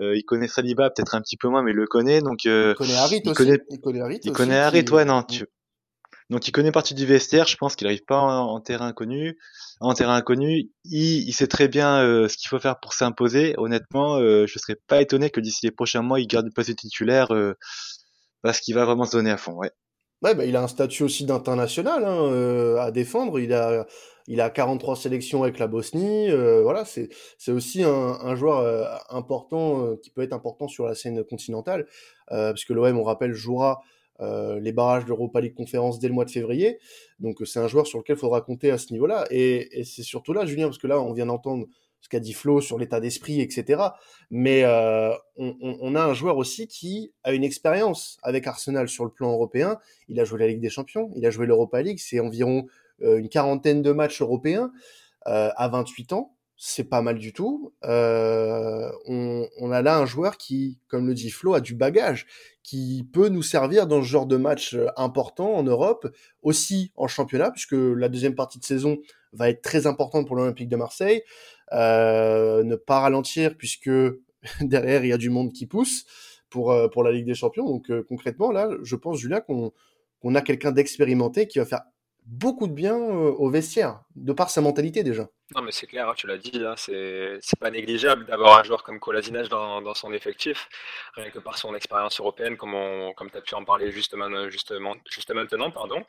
il 0.00 0.24
connaît 0.26 0.48
Saliba 0.48 0.90
peut-être 0.90 1.14
un 1.14 1.22
petit 1.22 1.38
peu 1.38 1.48
moins, 1.48 1.62
mais 1.62 1.70
il 1.70 1.76
le 1.76 1.86
connaît. 1.86 2.20
Donc 2.20 2.44
il 2.44 2.74
connaît 2.76 2.96
Harit 2.96 3.22
aussi. 3.24 3.34
Connaît, 3.34 3.58
il 3.70 3.80
connaît 3.80 4.00
Harit. 4.00 4.20
Il 4.24 4.32
connaît 4.32 4.58
Harit, 4.58 4.84
ouais, 4.90 5.04
non. 5.04 5.22
Tu, 5.22 5.46
donc 6.28 6.48
il 6.48 6.52
connaît 6.52 6.72
partie 6.72 6.94
du 6.94 7.06
vestiaire, 7.06 7.46
je 7.46 7.56
pense 7.56 7.76
qu'il 7.76 7.86
n'arrive 7.86 8.04
pas 8.04 8.18
en, 8.18 8.60
terrain 8.60 8.88
inconnu. 8.88 9.38
En 9.80 9.94
terrain 9.94 10.16
inconnu, 10.16 10.70
il, 10.84 11.32
sait 11.32 11.46
très 11.46 11.68
bien 11.68 12.00
euh, 12.02 12.26
ce 12.28 12.36
qu'il 12.36 12.48
faut 12.48 12.58
faire 12.58 12.80
pour 12.80 12.94
s'imposer. 12.94 13.54
Honnêtement, 13.58 14.16
euh, 14.16 14.44
je 14.46 14.58
serais 14.58 14.76
pas 14.88 15.00
étonné 15.00 15.30
que 15.30 15.40
d'ici 15.40 15.66
les 15.66 15.70
prochains 15.70 16.02
mois, 16.02 16.18
il 16.18 16.26
garde 16.26 16.46
le 16.46 16.52
poste 16.52 16.74
titulaire 16.74 17.32
euh, 17.32 17.54
parce 18.42 18.60
qu'il 18.60 18.74
va 18.74 18.84
vraiment 18.84 19.04
se 19.04 19.16
donner 19.16 19.30
à 19.30 19.36
fond. 19.36 19.52
Ouais. 19.52 19.70
Bah, 20.20 20.32
il 20.44 20.56
a 20.56 20.62
un 20.62 20.68
statut 20.68 21.04
aussi 21.04 21.26
d'international 21.26 22.04
hein, 22.04 22.22
euh, 22.32 22.78
à 22.78 22.90
défendre. 22.90 23.38
Il 23.38 23.52
a, 23.52 23.86
il 24.26 24.40
a 24.40 24.50
43 24.50 24.96
sélections 24.96 25.44
avec 25.44 25.60
la 25.60 25.68
Bosnie. 25.68 26.28
voilà, 26.62 26.84
c'est, 26.84 27.08
c'est 27.38 27.52
aussi 27.52 27.84
un, 27.84 27.90
un 27.90 28.34
joueur 28.34 29.04
important 29.10 29.94
qui 30.02 30.10
peut 30.10 30.22
être 30.22 30.32
important 30.32 30.66
sur 30.66 30.86
la 30.86 30.96
scène 30.96 31.22
continentale, 31.22 31.86
parce 32.26 32.64
que 32.64 32.72
l'OM, 32.72 32.98
on 32.98 33.04
rappelle, 33.04 33.34
jouera 33.34 33.82
euh, 34.20 34.58
les 34.60 34.72
barrages 34.72 35.04
d'Europa 35.04 35.40
League 35.40 35.54
Conférence 35.54 35.98
dès 35.98 36.08
le 36.08 36.14
mois 36.14 36.24
de 36.24 36.30
février. 36.30 36.78
Donc 37.20 37.38
c'est 37.44 37.58
un 37.58 37.68
joueur 37.68 37.86
sur 37.86 37.98
lequel 37.98 38.16
il 38.16 38.20
faudra 38.20 38.40
compter 38.40 38.70
à 38.70 38.78
ce 38.78 38.92
niveau-là. 38.92 39.26
Et, 39.30 39.84
c'est 39.84 40.02
surtout 40.02 40.32
là, 40.32 40.46
Julien, 40.46 40.66
parce 40.66 40.78
que 40.78 40.86
là, 40.86 41.00
on 41.00 41.12
vient 41.12 41.26
d'entendre 41.26 41.66
ce 42.00 42.08
qu'a 42.08 42.20
dit 42.20 42.32
Flo 42.32 42.60
sur 42.60 42.78
l'état 42.78 43.00
d'esprit, 43.00 43.40
etc. 43.40 43.82
Mais 44.30 44.62
euh, 44.64 45.12
on, 45.36 45.94
a 45.94 46.04
un 46.04 46.14
joueur 46.14 46.36
aussi 46.36 46.68
qui 46.68 47.12
a 47.24 47.32
une 47.32 47.44
expérience 47.44 48.18
avec 48.22 48.46
Arsenal 48.46 48.88
sur 48.88 49.04
le 49.04 49.10
plan 49.10 49.32
européen. 49.32 49.78
Il 50.08 50.20
a 50.20 50.24
joué 50.24 50.38
la 50.38 50.46
Ligue 50.46 50.60
des 50.60 50.70
Champions, 50.70 51.10
il 51.16 51.26
a 51.26 51.30
joué 51.30 51.46
l'Europa 51.46 51.82
League, 51.82 51.98
c'est 51.98 52.20
environ 52.20 52.66
euh, 53.02 53.18
une 53.18 53.28
quarantaine 53.28 53.82
de 53.82 53.92
matchs 53.92 54.22
européens 54.22 54.72
à 55.28 55.66
28 55.66 56.12
ans 56.12 56.35
c'est 56.56 56.84
pas 56.84 57.02
mal 57.02 57.18
du 57.18 57.32
tout. 57.32 57.74
Euh, 57.84 58.90
on, 59.06 59.70
a 59.70 59.82
là 59.82 59.98
un 59.98 60.06
joueur 60.06 60.38
qui, 60.38 60.80
comme 60.88 61.06
le 61.06 61.14
dit 61.14 61.30
Flo, 61.30 61.54
a 61.54 61.60
du 61.60 61.74
bagage, 61.74 62.26
qui 62.62 63.06
peut 63.12 63.28
nous 63.28 63.42
servir 63.42 63.86
dans 63.86 64.02
ce 64.02 64.06
genre 64.06 64.26
de 64.26 64.36
match 64.36 64.74
euh, 64.74 64.88
important 64.96 65.54
en 65.54 65.62
Europe, 65.62 66.08
aussi 66.42 66.92
en 66.96 67.08
championnat, 67.08 67.50
puisque 67.50 67.74
la 67.74 68.08
deuxième 68.08 68.34
partie 68.34 68.58
de 68.58 68.64
saison 68.64 68.98
va 69.32 69.50
être 69.50 69.62
très 69.62 69.86
importante 69.86 70.26
pour 70.26 70.36
l'Olympique 70.36 70.68
de 70.68 70.76
Marseille. 70.76 71.22
Euh, 71.72 72.64
ne 72.64 72.76
pas 72.76 73.00
ralentir, 73.00 73.56
puisque 73.56 73.90
derrière, 74.60 75.04
il 75.04 75.08
y 75.08 75.12
a 75.12 75.18
du 75.18 75.30
monde 75.30 75.52
qui 75.52 75.66
pousse 75.66 76.06
pour, 76.48 76.74
pour 76.90 77.02
la 77.02 77.12
Ligue 77.12 77.26
des 77.26 77.34
Champions. 77.34 77.66
Donc 77.66 77.90
concrètement, 78.08 78.50
là, 78.50 78.70
je 78.82 78.96
pense, 78.96 79.18
Julien, 79.18 79.40
qu'on 79.40 79.72
qu'on 80.20 80.34
a 80.34 80.40
quelqu'un 80.40 80.72
d'expérimenté 80.72 81.46
qui 81.46 81.58
va 81.58 81.66
faire 81.66 81.82
beaucoup 82.24 82.66
de 82.66 82.72
bien 82.72 82.96
au 82.96 83.50
vestiaire, 83.50 84.02
de 84.16 84.32
par 84.32 84.50
sa 84.50 84.60
mentalité 84.60 85.02
déjà. 85.02 85.28
Non, 85.54 85.62
mais 85.62 85.70
c'est 85.70 85.86
clair, 85.86 86.08
hein, 86.08 86.14
tu 86.16 86.26
l'as 86.26 86.38
dit, 86.38 86.58
là, 86.58 86.74
c'est 86.76 87.38
pas 87.60 87.70
négligeable 87.70 88.24
d'avoir 88.26 88.58
un 88.58 88.64
joueur 88.64 88.82
comme 88.82 88.98
Kolasinac 88.98 89.46
dans, 89.48 89.80
dans, 89.80 89.94
son 89.94 90.12
effectif, 90.12 90.68
rien 91.14 91.30
que 91.30 91.38
par 91.38 91.56
son 91.56 91.72
expérience 91.76 92.18
européenne, 92.18 92.56
comme, 92.56 92.74
comme 93.14 93.30
tu 93.30 93.36
as 93.36 93.40
pu 93.40 93.54
en 93.54 93.64
parler 93.64 93.92
justement, 93.92 94.50
justement, 94.50 94.96
juste 95.08 95.32
maintenant, 95.32 95.70
pardon. 95.70 96.04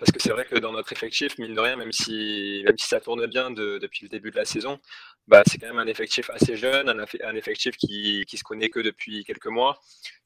Parce 0.00 0.10
que 0.10 0.20
c'est 0.20 0.32
vrai 0.32 0.44
que 0.44 0.56
dans 0.56 0.72
notre 0.72 0.92
effectif, 0.92 1.38
mine 1.38 1.54
de 1.54 1.60
rien, 1.60 1.76
même 1.76 1.92
si, 1.92 2.62
même 2.66 2.76
si 2.78 2.88
ça 2.88 3.00
tourne 3.00 3.24
bien 3.26 3.52
de, 3.52 3.78
depuis 3.78 4.02
le 4.02 4.08
début 4.08 4.32
de 4.32 4.36
la 4.36 4.44
saison, 4.44 4.80
bah, 5.28 5.42
c'est 5.46 5.58
quand 5.58 5.68
même 5.68 5.78
un 5.78 5.86
effectif 5.86 6.28
assez 6.30 6.56
jeune, 6.56 6.88
un, 6.88 7.34
effectif 7.36 7.76
qui, 7.76 8.24
qui 8.26 8.38
se 8.38 8.42
connaît 8.42 8.70
que 8.70 8.80
depuis 8.80 9.24
quelques 9.24 9.46
mois, 9.46 9.78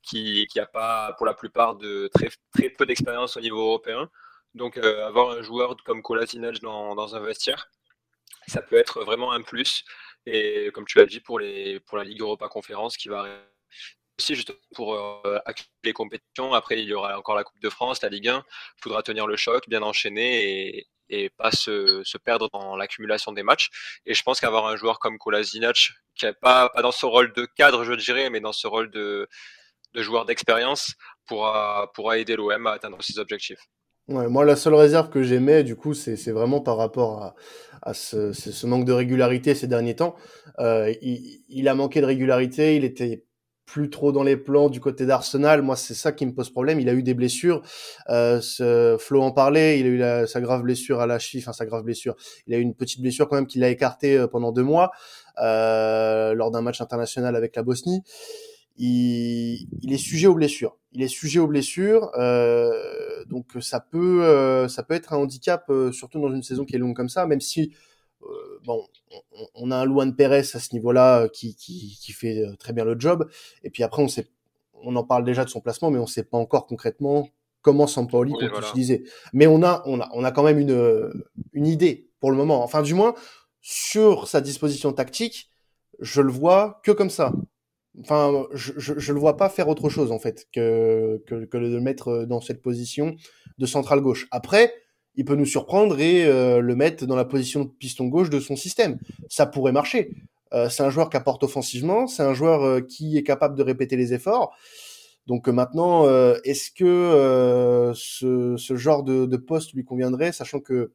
qui 0.02 0.48
n'a 0.56 0.64
pas, 0.66 1.12
pour 1.18 1.26
la 1.26 1.34
plupart, 1.34 1.76
de 1.76 2.08
très, 2.14 2.30
très 2.54 2.70
peu 2.70 2.86
d'expérience 2.86 3.36
au 3.36 3.40
niveau 3.40 3.60
européen. 3.60 4.08
Donc, 4.54 4.78
euh, 4.78 5.06
avoir 5.06 5.32
un 5.36 5.42
joueur 5.42 5.76
comme 5.84 6.00
Kolasinac 6.00 6.60
dans 6.60 7.14
un 7.14 7.20
vestiaire, 7.20 7.68
ça 8.46 8.62
peut 8.62 8.76
être 8.76 9.04
vraiment 9.04 9.32
un 9.32 9.42
plus. 9.42 9.84
Et 10.26 10.70
comme 10.72 10.86
tu 10.86 10.98
l'as 10.98 11.06
dit, 11.06 11.20
pour, 11.20 11.38
les, 11.38 11.80
pour 11.80 11.98
la 11.98 12.04
Ligue 12.04 12.20
Europa 12.20 12.48
Conférence 12.48 12.96
qui 12.96 13.08
va 13.08 13.26
aussi 14.18 14.34
juste 14.34 14.52
pour 14.74 14.94
euh, 14.94 15.38
les 15.82 15.92
compétitions. 15.92 16.54
Après, 16.54 16.80
il 16.80 16.88
y 16.88 16.94
aura 16.94 17.18
encore 17.18 17.34
la 17.34 17.44
Coupe 17.44 17.60
de 17.60 17.70
France, 17.70 18.02
la 18.02 18.08
Ligue 18.08 18.28
1. 18.28 18.44
Il 18.78 18.82
faudra 18.82 19.02
tenir 19.02 19.26
le 19.26 19.36
choc, 19.36 19.68
bien 19.68 19.82
enchaîner 19.82 20.86
et, 21.08 21.30
pas 21.30 21.50
se, 21.52 22.16
perdre 22.18 22.48
dans 22.52 22.76
l'accumulation 22.76 23.32
des 23.32 23.42
matchs. 23.42 23.70
Et 24.06 24.14
je 24.14 24.22
pense 24.22 24.40
qu'avoir 24.40 24.66
un 24.66 24.76
joueur 24.76 24.98
comme 24.98 25.18
Kolasinac, 25.18 25.90
qui 26.14 26.26
n'est 26.26 26.32
pas, 26.32 26.72
dans 26.80 26.92
ce 26.92 27.06
rôle 27.06 27.32
de 27.32 27.44
cadre, 27.44 27.84
je 27.84 27.92
dirais, 27.94 28.30
mais 28.30 28.40
dans 28.40 28.52
ce 28.52 28.66
rôle 28.66 28.90
de, 28.90 29.28
joueur 29.94 30.24
d'expérience 30.24 30.94
pourra 31.26 31.88
aider 32.16 32.36
l'OM 32.36 32.66
à 32.66 32.72
atteindre 32.72 33.02
ses 33.02 33.18
objectifs. 33.18 33.60
Ouais, 34.08 34.28
moi, 34.28 34.44
la 34.44 34.56
seule 34.56 34.74
réserve 34.74 35.08
que 35.08 35.22
j'aimais, 35.22 35.64
du 35.64 35.76
coup, 35.76 35.94
c'est 35.94 36.30
vraiment 36.30 36.60
par 36.60 36.76
rapport 36.76 37.22
à, 37.22 37.34
à 37.82 37.94
ce, 37.94 38.32
ce, 38.32 38.66
manque 38.66 38.84
de 38.84 38.92
régularité 38.92 39.54
ces 39.54 39.66
derniers 39.66 39.96
temps. 39.96 40.14
Euh, 40.58 40.92
il, 41.00 41.40
il, 41.48 41.68
a 41.68 41.74
manqué 41.74 42.00
de 42.02 42.06
régularité, 42.06 42.76
il 42.76 42.84
était 42.84 43.24
plus 43.66 43.90
trop 43.90 44.12
dans 44.12 44.22
les 44.22 44.36
plans 44.36 44.68
du 44.68 44.80
côté 44.80 45.06
d'Arsenal. 45.06 45.62
Moi, 45.62 45.76
c'est 45.76 45.94
ça 45.94 46.12
qui 46.12 46.26
me 46.26 46.34
pose 46.34 46.50
problème. 46.50 46.80
Il 46.80 46.88
a 46.88 46.92
eu 46.92 47.02
des 47.02 47.14
blessures. 47.14 47.62
Euh, 48.08 48.40
ce, 48.40 48.96
Flo 48.98 49.22
en 49.22 49.32
parlait. 49.32 49.80
Il 49.80 49.86
a 49.86 49.88
eu 49.88 49.96
la, 49.96 50.26
sa 50.26 50.40
grave 50.40 50.62
blessure 50.62 51.00
à 51.00 51.06
la 51.06 51.18
cheville, 51.18 51.42
enfin 51.42 51.52
sa 51.52 51.66
grave 51.66 51.82
blessure. 51.82 52.14
Il 52.46 52.54
a 52.54 52.58
eu 52.58 52.60
une 52.60 52.74
petite 52.74 53.00
blessure 53.00 53.28
quand 53.28 53.36
même 53.36 53.46
qui 53.46 53.58
l'a 53.58 53.70
écarté 53.70 54.16
euh, 54.16 54.26
pendant 54.26 54.52
deux 54.52 54.62
mois 54.62 54.90
euh, 55.42 56.34
lors 56.34 56.50
d'un 56.50 56.62
match 56.62 56.80
international 56.80 57.36
avec 57.36 57.56
la 57.56 57.62
Bosnie. 57.62 58.02
Il, 58.76 59.68
il, 59.82 59.92
est 59.92 59.98
sujet 59.98 60.26
aux 60.26 60.34
blessures. 60.34 60.76
Il 60.92 61.02
est 61.02 61.08
sujet 61.08 61.38
aux 61.38 61.46
blessures, 61.46 62.10
euh, 62.18 63.24
donc 63.26 63.46
ça 63.60 63.80
peut, 63.80 64.24
euh, 64.24 64.68
ça 64.68 64.82
peut 64.82 64.94
être 64.94 65.12
un 65.12 65.18
handicap, 65.18 65.64
euh, 65.70 65.92
surtout 65.92 66.20
dans 66.20 66.32
une 66.32 66.42
saison 66.42 66.64
qui 66.64 66.74
est 66.74 66.78
longue 66.78 66.96
comme 66.96 67.08
ça. 67.08 67.26
Même 67.26 67.40
si 67.40 67.72
euh, 68.28 68.60
bon, 68.64 68.86
on, 69.54 69.70
a 69.70 69.76
un 69.76 69.84
Luan 69.84 70.14
Perez 70.14 70.38
à 70.38 70.60
ce 70.60 70.72
niveau-là 70.72 71.22
euh, 71.22 71.28
qui, 71.28 71.54
qui, 71.56 71.98
qui, 72.00 72.12
fait 72.12 72.44
euh, 72.44 72.56
très 72.56 72.72
bien 72.72 72.84
le 72.84 72.98
job. 72.98 73.28
Et 73.62 73.70
puis 73.70 73.82
après, 73.82 74.02
on 74.02 74.08
sait, 74.08 74.28
on 74.74 74.96
en 74.96 75.04
parle 75.04 75.24
déjà 75.24 75.44
de 75.44 75.50
son 75.50 75.60
placement, 75.60 75.90
mais 75.90 75.98
on 75.98 76.06
sait 76.06 76.24
pas 76.24 76.38
encore 76.38 76.66
concrètement 76.66 77.28
comment 77.62 77.86
Sampaoli 77.86 78.32
oui, 78.32 78.48
compte 78.48 78.60
l'utiliser. 78.60 79.04
Mais 79.32 79.46
on 79.46 79.62
a, 79.62 79.82
on 79.86 80.00
a, 80.00 80.08
on 80.12 80.24
a 80.24 80.30
quand 80.32 80.42
même 80.42 80.58
une, 80.58 81.10
une 81.52 81.66
idée 81.66 82.10
pour 82.20 82.30
le 82.30 82.36
moment. 82.36 82.62
Enfin, 82.62 82.82
du 82.82 82.94
moins 82.94 83.14
sur 83.60 84.28
sa 84.28 84.40
disposition 84.40 84.92
tactique, 84.92 85.50
je 86.00 86.20
le 86.20 86.30
vois 86.30 86.80
que 86.82 86.92
comme 86.92 87.10
ça. 87.10 87.32
Enfin, 88.00 88.46
je, 88.52 88.72
je, 88.76 89.12
le 89.12 89.20
vois 89.20 89.36
pas 89.36 89.48
faire 89.48 89.68
autre 89.68 89.88
chose 89.88 90.10
en 90.10 90.18
fait 90.18 90.46
que, 90.52 91.22
que, 91.26 91.44
que 91.44 91.56
de 91.56 91.66
le 91.66 91.80
mettre 91.80 92.24
dans 92.24 92.40
cette 92.40 92.60
position 92.60 93.14
de 93.58 93.66
centrale 93.66 94.00
gauche. 94.00 94.26
Après, 94.32 94.74
il 95.16 95.24
peut 95.24 95.36
nous 95.36 95.46
surprendre 95.46 95.98
et 96.00 96.24
euh, 96.24 96.60
le 96.60 96.76
mettre 96.76 97.06
dans 97.06 97.16
la 97.16 97.24
position 97.24 97.64
de 97.64 97.70
piston 97.70 98.06
gauche 98.06 98.30
de 98.30 98.40
son 98.40 98.56
système. 98.56 98.98
Ça 99.28 99.46
pourrait 99.46 99.72
marcher. 99.72 100.10
Euh, 100.52 100.68
c'est 100.68 100.82
un 100.82 100.90
joueur 100.90 101.10
qui 101.10 101.16
apporte 101.16 101.42
offensivement, 101.44 102.06
c'est 102.06 102.22
un 102.22 102.34
joueur 102.34 102.62
euh, 102.62 102.80
qui 102.80 103.16
est 103.16 103.22
capable 103.22 103.56
de 103.56 103.62
répéter 103.62 103.96
les 103.96 104.12
efforts. 104.12 104.56
Donc 105.26 105.48
maintenant, 105.48 106.04
est-ce 106.44 106.70
que 106.70 107.92
ce, 107.94 108.56
ce, 108.58 108.76
genre 108.76 109.02
de, 109.02 109.24
de, 109.24 109.36
poste 109.38 109.72
lui 109.72 109.82
conviendrait, 109.82 110.32
sachant 110.32 110.60
que 110.60 110.92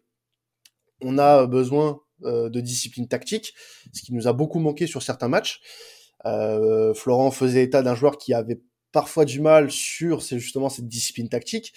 on 1.01 1.17
a 1.17 1.47
besoin 1.47 1.99
de 2.21 2.59
discipline 2.59 3.07
tactique, 3.07 3.55
ce 3.91 4.03
qui 4.03 4.13
nous 4.13 4.27
a 4.27 4.33
beaucoup 4.33 4.59
manqué 4.59 4.85
sur 4.85 5.01
certains 5.01 5.29
matchs? 5.29 5.61
Florent 6.23 7.31
faisait 7.31 7.63
état 7.63 7.81
d'un 7.81 7.95
joueur 7.95 8.17
qui 8.17 8.33
avait 8.33 8.61
parfois 8.91 9.25
du 9.25 9.39
mal 9.39 9.71
sur 9.71 10.21
c'est 10.21 10.39
justement 10.39 10.69
cette 10.69 10.87
discipline 10.87 11.29
tactique. 11.29 11.73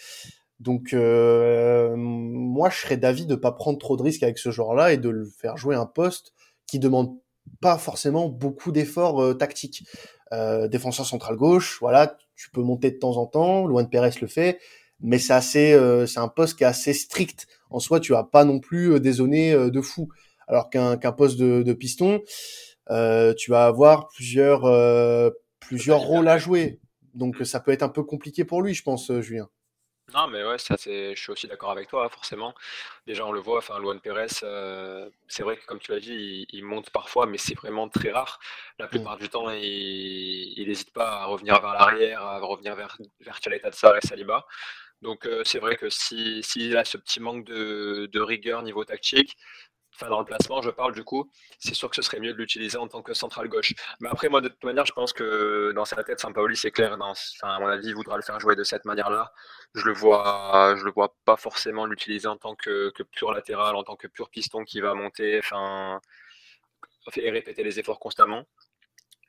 Donc 0.61 0.93
euh, 0.93 1.95
moi, 1.97 2.71
je 2.71 2.79
serais 2.79 2.97
d'avis 2.97 3.27
de 3.27 3.35
pas 3.35 3.53
prendre 3.53 3.79
trop 3.79 3.97
de 3.97 4.03
risques 4.03 4.23
avec 4.23 4.39
ce 4.39 4.51
genre-là 4.51 4.93
et 4.93 4.97
de 4.97 5.09
le 5.09 5.25
faire 5.25 5.57
jouer 5.57 5.75
un 5.75 5.87
poste 5.87 6.33
qui 6.67 6.79
demande 6.79 7.17
pas 7.61 7.79
forcément 7.79 8.29
beaucoup 8.29 8.71
d'efforts 8.71 9.21
euh, 9.21 9.35
tactiques. 9.35 9.85
Euh, 10.33 10.69
défenseur 10.69 11.05
central 11.05 11.37
gauche, 11.37 11.79
voilà, 11.81 12.17
tu 12.37 12.51
peux 12.51 12.63
monter 12.63 12.93
de 12.93 12.99
temps 12.99 13.17
en 13.17 13.27
temps. 13.27 13.67
Luan 13.67 13.89
Pérez 13.91 14.13
le 14.21 14.29
fait, 14.29 14.61
mais 15.01 15.19
c'est 15.19 15.35
assez, 15.35 15.73
euh, 15.73 16.07
c'est 16.07 16.21
un 16.21 16.29
poste 16.29 16.57
qui 16.57 16.65
est 16.65 16.69
assez 16.69 16.95
strict. 16.95 17.49
En 17.69 17.81
soi, 17.81 17.99
tu 17.99 18.15
as 18.15 18.25
pas 18.25 18.45
non 18.45 18.61
plus 18.61 19.01
des 19.01 19.13
zones 19.13 19.31
de 19.33 19.81
fou. 19.81 20.09
Alors 20.47 20.71
qu'un 20.71 20.97
qu'un 20.97 21.13
poste 21.13 21.39
de, 21.39 21.63
de 21.63 21.73
piston, 21.73 22.21
tu 22.89 23.51
vas 23.51 23.67
avoir 23.67 24.09
plusieurs 24.09 24.63
plusieurs 25.61 26.01
rôles 26.01 26.29
à 26.29 26.39
jouer. 26.39 26.81
Donc 27.15 27.37
ça 27.45 27.61
peut 27.61 27.73
être 27.73 27.83
un 27.83 27.89
peu 27.89 28.03
compliqué 28.03 28.45
pour 28.45 28.63
lui, 28.63 28.75
je 28.75 28.83
pense, 28.83 29.13
Julien. 29.21 29.49
Non, 30.15 30.27
mais 30.27 30.45
ouais, 30.45 30.59
ça 30.59 30.77
je 30.85 31.15
suis 31.15 31.33
aussi 31.33 31.47
d'accord 31.47 31.71
avec 31.71 31.89
toi, 31.89 32.09
forcément. 32.11 32.55
Déjà, 33.07 33.25
on 33.25 33.33
le 33.33 33.41
voit, 33.41 33.59
enfin, 33.59 33.79
Luan 33.79 33.99
Pérez, 33.99 34.27
euh, 34.43 35.09
c'est 35.27 35.43
vrai 35.43 35.57
que 35.57 35.65
comme 35.65 35.79
tu 35.79 35.91
l'as 35.91 36.01
dit, 36.01 36.13
il, 36.13 36.47
il 36.51 36.65
monte 36.65 36.91
parfois, 36.91 37.27
mais 37.27 37.39
c'est 37.39 37.55
vraiment 37.55 37.89
très 37.89 38.11
rare. 38.11 38.39
La 38.79 38.87
mmh. 38.87 38.89
plupart 38.91 39.17
du 39.17 39.29
temps, 39.31 39.49
il 39.51 40.65
n'hésite 40.67 40.93
pas 40.93 41.23
à 41.23 41.25
revenir 41.27 41.61
vers 41.61 41.73
l'arrière, 41.73 42.21
à 42.21 42.41
revenir 42.41 42.75
vers, 42.77 42.99
vers 43.21 43.41
et 43.47 44.07
Saliba. 44.07 44.47
Donc, 45.01 45.27
euh, 45.27 45.43
c'est 45.45 45.59
vrai 45.59 45.77
que 45.77 45.89
s'il 45.89 46.45
si, 46.45 46.77
a 46.77 46.85
ce 46.85 46.99
petit 46.99 47.21
manque 47.21 47.45
de, 47.47 48.09
de 48.13 48.21
rigueur 48.21 48.63
niveau 48.63 48.85
tactique, 48.85 49.37
enfin 49.95 50.09
dans 50.09 50.21
le 50.21 50.25
placement, 50.25 50.63
je 50.63 50.71
parle 50.71 50.95
du 50.95 51.05
coup, 51.05 51.31
c'est 51.59 51.75
sûr 51.75 51.91
que 51.91 51.97
ce 51.97 52.03
serait 52.03 52.21
mieux 52.21 52.33
de 52.33 52.39
l'utiliser 52.39 52.79
en 52.79 52.89
tant 52.89 53.03
que 53.03 53.15
central 53.15 53.49
gauche. 53.49 53.75
Mais 54.01 54.09
après, 54.09 54.29
moi, 54.29 54.41
de 54.41 54.49
toute 54.49 54.65
manière, 54.65 54.87
je 54.87 54.93
pense 54.93 55.13
que 55.13 55.73
dans 55.75 55.85
sa 55.85 56.03
tête, 56.05 56.21
Sampaoli, 56.21 56.57
c'est 56.57 56.71
clair, 56.71 56.93
à 56.95 57.61
mon 57.61 57.67
avis, 57.67 57.89
il 57.89 57.95
voudra 57.95 58.17
le 58.17 58.23
faire 58.23 58.41
jouer 58.41 58.57
de 58.57 58.65
cette 58.65 58.85
manière-là. 58.85 59.33
Je 59.75 59.85
le 59.85 59.93
vois, 59.93 60.75
je 60.77 60.85
le 60.85 60.91
vois 60.93 61.15
pas 61.25 61.37
forcément 61.37 61.87
l'utiliser 61.87 62.29
en 62.29 62.37
tant 62.37 62.55
que, 62.55 62.91
que 62.91 63.03
pur 63.03 63.33
latéral, 63.33 63.77
en 63.77 63.85
tant 63.85 63.97
que 63.97 64.07
pur 64.07 64.31
piston 64.31 64.65
qui 64.65 64.81
va 64.81 64.95
monter, 64.95 65.39
enfin, 65.39 66.01
et 67.17 67.31
répéter 67.31 67.63
les 67.65 67.79
efforts 67.79 67.99
constamment. 67.99 68.47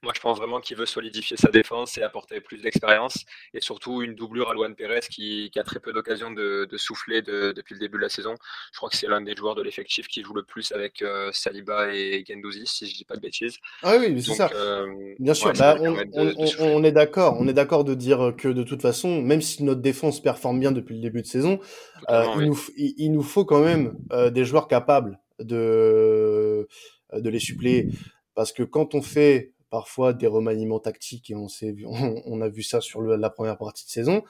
Moi, 0.03 0.11
je 0.13 0.19
pense 0.19 0.37
vraiment 0.37 0.59
qu'il 0.59 0.75
veut 0.75 0.85
solidifier 0.85 1.37
sa 1.37 1.49
défense 1.49 1.97
et 1.97 2.03
apporter 2.03 2.41
plus 2.41 2.61
d'expérience. 2.61 3.23
Et 3.53 3.61
surtout, 3.61 4.01
une 4.01 4.15
doublure 4.15 4.49
à 4.49 4.53
Luan 4.53 4.75
Pérez 4.75 4.99
qui, 5.09 5.49
qui 5.49 5.59
a 5.59 5.63
très 5.63 5.79
peu 5.79 5.93
d'occasions 5.93 6.29
de, 6.29 6.67
de, 6.69 6.77
souffler 6.77 7.21
de, 7.21 7.53
depuis 7.53 7.73
le 7.73 7.79
début 7.79 7.97
de 7.97 8.03
la 8.03 8.09
saison. 8.09 8.35
Je 8.73 8.77
crois 8.77 8.89
que 8.89 8.97
c'est 8.97 9.07
l'un 9.07 9.21
des 9.21 9.33
joueurs 9.33 9.55
de 9.55 9.61
l'effectif 9.61 10.07
qui 10.09 10.21
joue 10.21 10.33
le 10.33 10.43
plus 10.43 10.73
avec 10.73 11.01
euh, 11.01 11.29
Saliba 11.31 11.93
et 11.95 12.25
Gendouzi, 12.27 12.63
si 12.65 12.85
je 12.85 12.95
dis 12.95 13.05
pas 13.05 13.15
de 13.15 13.21
bêtises. 13.21 13.59
Ah 13.81 13.95
oui, 13.97 14.21
c'est 14.21 14.33
ça. 14.33 14.49
Euh, 14.53 14.87
Bien 15.19 15.33
sûr, 15.33 15.47
ouais, 15.47 15.53
bah, 15.57 15.77
on, 15.79 15.95
on, 16.13 16.47
on, 16.59 16.83
est 16.83 16.91
d'accord. 16.91 17.37
On 17.39 17.47
est 17.47 17.53
d'accord 17.53 17.85
de 17.85 17.93
dire 17.93 18.33
que 18.37 18.49
de 18.49 18.63
toute 18.63 18.81
façon, 18.81 19.21
même 19.21 19.41
si 19.41 19.63
notre 19.63 19.81
défense 19.81 20.21
performe 20.21 20.59
bien 20.59 20.73
depuis 20.73 20.95
le 20.95 21.01
début 21.01 21.21
de 21.21 21.27
saison, 21.27 21.61
euh, 22.09 22.25
il, 22.39 22.47
nous, 22.47 22.59
il, 22.75 22.93
il, 22.97 23.11
nous, 23.13 23.23
faut 23.23 23.45
quand 23.45 23.61
même 23.63 23.95
des 24.31 24.43
joueurs 24.43 24.67
capables 24.67 25.17
de, 25.39 26.67
de 27.13 27.29
les 27.29 27.39
suppléer. 27.39 27.87
Parce 28.35 28.51
que 28.51 28.63
quand 28.63 28.95
on 28.95 29.01
fait 29.01 29.53
parfois 29.73 30.13
des 30.13 30.27
remaniements 30.27 30.79
tactiques 30.79 31.31
et 31.31 31.35
on 31.35 31.47
s'est 31.47 31.75
on, 31.87 32.21
on, 32.27 32.41
a 32.41 32.47
vu 32.47 32.61
ça 32.61 32.79
sur 32.79 33.01
le, 33.01 33.15
la 33.15 33.31
première 33.31 33.57
partie 33.57 33.85
de 33.85 33.89
saison. 33.89 34.21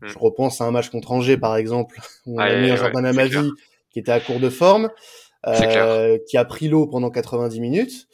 Mmh. 0.00 0.06
Je 0.06 0.18
repense 0.18 0.60
à 0.60 0.64
un 0.64 0.70
match 0.70 0.90
contre 0.90 1.10
Angers 1.10 1.36
par 1.36 1.56
exemple 1.56 1.98
où 2.26 2.36
on 2.36 2.38
ah, 2.38 2.44
a 2.44 2.54
mis 2.54 2.70
un 2.70 2.76
Jordan 2.76 3.04
Amavi 3.04 3.50
qui 3.90 3.98
était 3.98 4.12
à 4.12 4.20
court 4.20 4.38
de 4.38 4.48
forme, 4.48 4.90
euh, 5.48 6.18
qui 6.28 6.38
a 6.38 6.44
pris 6.44 6.68
l'eau 6.68 6.86
pendant 6.86 7.10
90 7.10 7.60
minutes. 7.60 8.06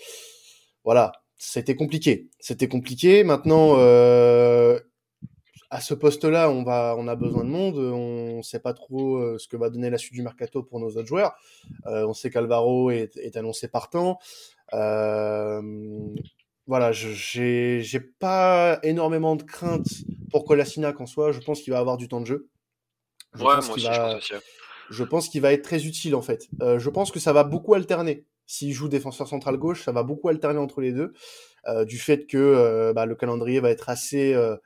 Voilà, 0.83 1.13
c'était 1.37 1.77
compliqué. 1.77 2.31
C'était 2.41 2.69
compliqué. 2.69 3.23
Maintenant, 3.23 3.75
euh, 3.77 4.81
à 5.71 5.81
ce 5.81 5.95
poste-là, 5.95 6.51
on 6.51 6.65
va, 6.65 6.97
on 6.99 7.07
a 7.07 7.15
besoin 7.15 7.45
de 7.45 7.51
monde. 7.51 7.77
On 7.77 8.43
sait 8.43 8.59
pas 8.59 8.73
trop 8.73 9.17
euh, 9.17 9.39
ce 9.39 9.47
que 9.47 9.57
va 9.57 9.69
donner 9.69 9.91
la 9.91 9.99
suite 9.99 10.15
du 10.15 10.23
mercato 10.23 10.63
pour 10.63 10.81
nos 10.81 10.89
autres 10.89 11.07
joueurs. 11.07 11.37
Euh, 11.87 12.07
on 12.09 12.15
sait 12.15 12.31
qu'Alvaro 12.31 12.91
est, 12.91 13.17
est, 13.19 13.37
annoncé 13.37 13.69
partant. 13.69 14.19
Euh, 14.73 15.61
voilà, 16.69 16.93
j'ai 16.93 17.81
j'ai 17.83 18.01
pas 18.01 18.79
énormément 18.83 19.37
de 19.37 19.43
crainte 19.43 19.89
pour 20.31 20.45
Kolasinac 20.45 21.01
en 21.01 21.07
soi. 21.07 21.33
Je 21.33 21.41
pense 21.41 21.63
qu'il 21.63 21.73
va 21.73 21.79
avoir 21.79 21.97
du 21.97 22.09
temps 22.09 22.21
de 22.21 22.27
jeu. 22.27 22.49
Je 23.35 23.43
ouais, 23.43 23.57
pense 23.57 23.67
moi 23.67 23.77
aussi, 23.77 23.87
va, 23.87 23.95
je 23.95 24.01
pense 24.01 24.15
aussi. 24.17 24.35
Je 24.91 25.05
pense 25.05 25.29
qu'il 25.29 25.41
va 25.41 25.53
être 25.53 25.65
très 25.65 25.87
utile 25.87 26.15
en 26.15 26.23
fait. 26.23 26.49
Euh, 26.63 26.79
je 26.79 26.91
pense 26.91 27.11
que 27.11 27.19
ça 27.19 27.33
va 27.33 27.43
beaucoup 27.43 27.75
alterner. 27.75 28.27
S'il 28.47 28.73
joue 28.73 28.89
défenseur 28.89 29.29
central 29.29 29.57
gauche, 29.57 29.83
ça 29.83 29.93
va 29.93 30.03
beaucoup 30.03 30.29
alterner 30.29 30.59
entre 30.59 30.81
les 30.81 30.93
deux, 30.93 31.13
euh, 31.67 31.85
du 31.85 31.99
fait 31.99 32.27
que 32.27 32.39
euh, 32.39 32.93
bah, 32.95 33.05
le 33.07 33.15
calendrier 33.15 33.61
va 33.61 33.71
être 33.71 33.89
assez 33.89 34.33
euh, 34.35 34.57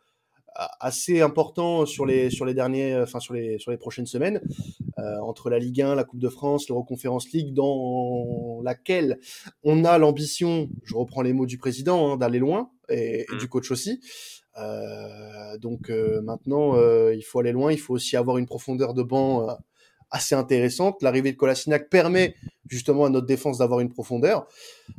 assez 0.81 1.21
important 1.21 1.87
sur 1.87 2.05
les 2.05 2.31
sur 2.31 2.45
les 2.45 2.55
derniers 2.55 2.97
enfin 2.97 3.21
sur 3.21 3.35
les 3.35 3.59
sur 3.59 3.71
les 3.71 3.79
prochaines 3.79 4.07
semaines 4.07 4.41
euh, 4.99 5.19
entre 5.21 5.51
la 5.51 5.59
Ligue 5.59 5.83
1, 5.83 5.95
la 5.95 6.05
Coupe 6.05 6.21
de 6.21 6.29
France, 6.29 6.69
l'Euroconférence 6.69 7.31
League 7.33 7.55
dans 7.55 8.61
laquelle 8.63 9.19
on 9.65 9.85
a 9.85 9.99
l'ambition, 9.99 10.69
je 10.85 10.95
reprends 10.95 11.23
les 11.23 11.33
mots 11.33 11.47
du 11.47 11.59
président, 11.59 12.13
hein, 12.13 12.17
d'aller 12.17 12.39
loin 12.39 12.71
et, 12.89 13.27
et, 13.33 13.37
du 13.39 13.49
coach 13.49 13.71
aussi. 13.71 14.01
Euh, 14.59 15.57
donc 15.59 15.89
euh, 15.89 16.21
maintenant 16.21 16.77
euh, 16.77 17.15
il 17.15 17.23
faut 17.23 17.39
aller 17.41 17.53
loin, 17.53 17.73
il 17.73 17.79
faut 17.79 17.95
aussi 17.95 18.17
avoir 18.17 18.37
une 18.37 18.47
profondeur 18.47 18.93
de 18.93 19.03
banc 19.03 19.49
euh, 19.49 19.55
assez 20.11 20.35
intéressante. 20.35 21.03
L'arrivée 21.03 21.33
de 21.33 21.37
Kolasinac 21.39 21.89
permet 21.89 22.35
justement 22.69 23.07
à 23.07 23.09
notre 23.09 23.27
défense 23.27 23.59
d'avoir 23.59 23.81
une 23.81 23.89
profondeur. 23.89 24.47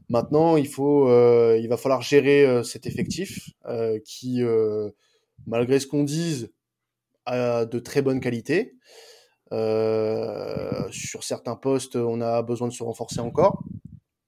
Maintenant, 0.09 0.57
il 0.57 0.67
faut, 0.67 1.07
euh, 1.07 1.59
il 1.61 1.69
va 1.69 1.77
falloir 1.77 2.01
gérer 2.01 2.63
cet 2.63 2.87
effectif 2.87 3.51
qui 4.05 4.41
malgré 5.47 5.79
ce 5.79 5.87
qu'on 5.87 6.03
dise, 6.03 6.51
a 7.25 7.65
de 7.65 7.79
très 7.79 8.01
bonne 8.01 8.19
qualité. 8.19 8.75
Euh, 9.51 10.89
sur 10.89 11.23
certains 11.23 11.55
postes, 11.55 11.95
on 11.95 12.21
a 12.21 12.41
besoin 12.41 12.67
de 12.67 12.73
se 12.73 12.83
renforcer 12.83 13.19
encore, 13.19 13.63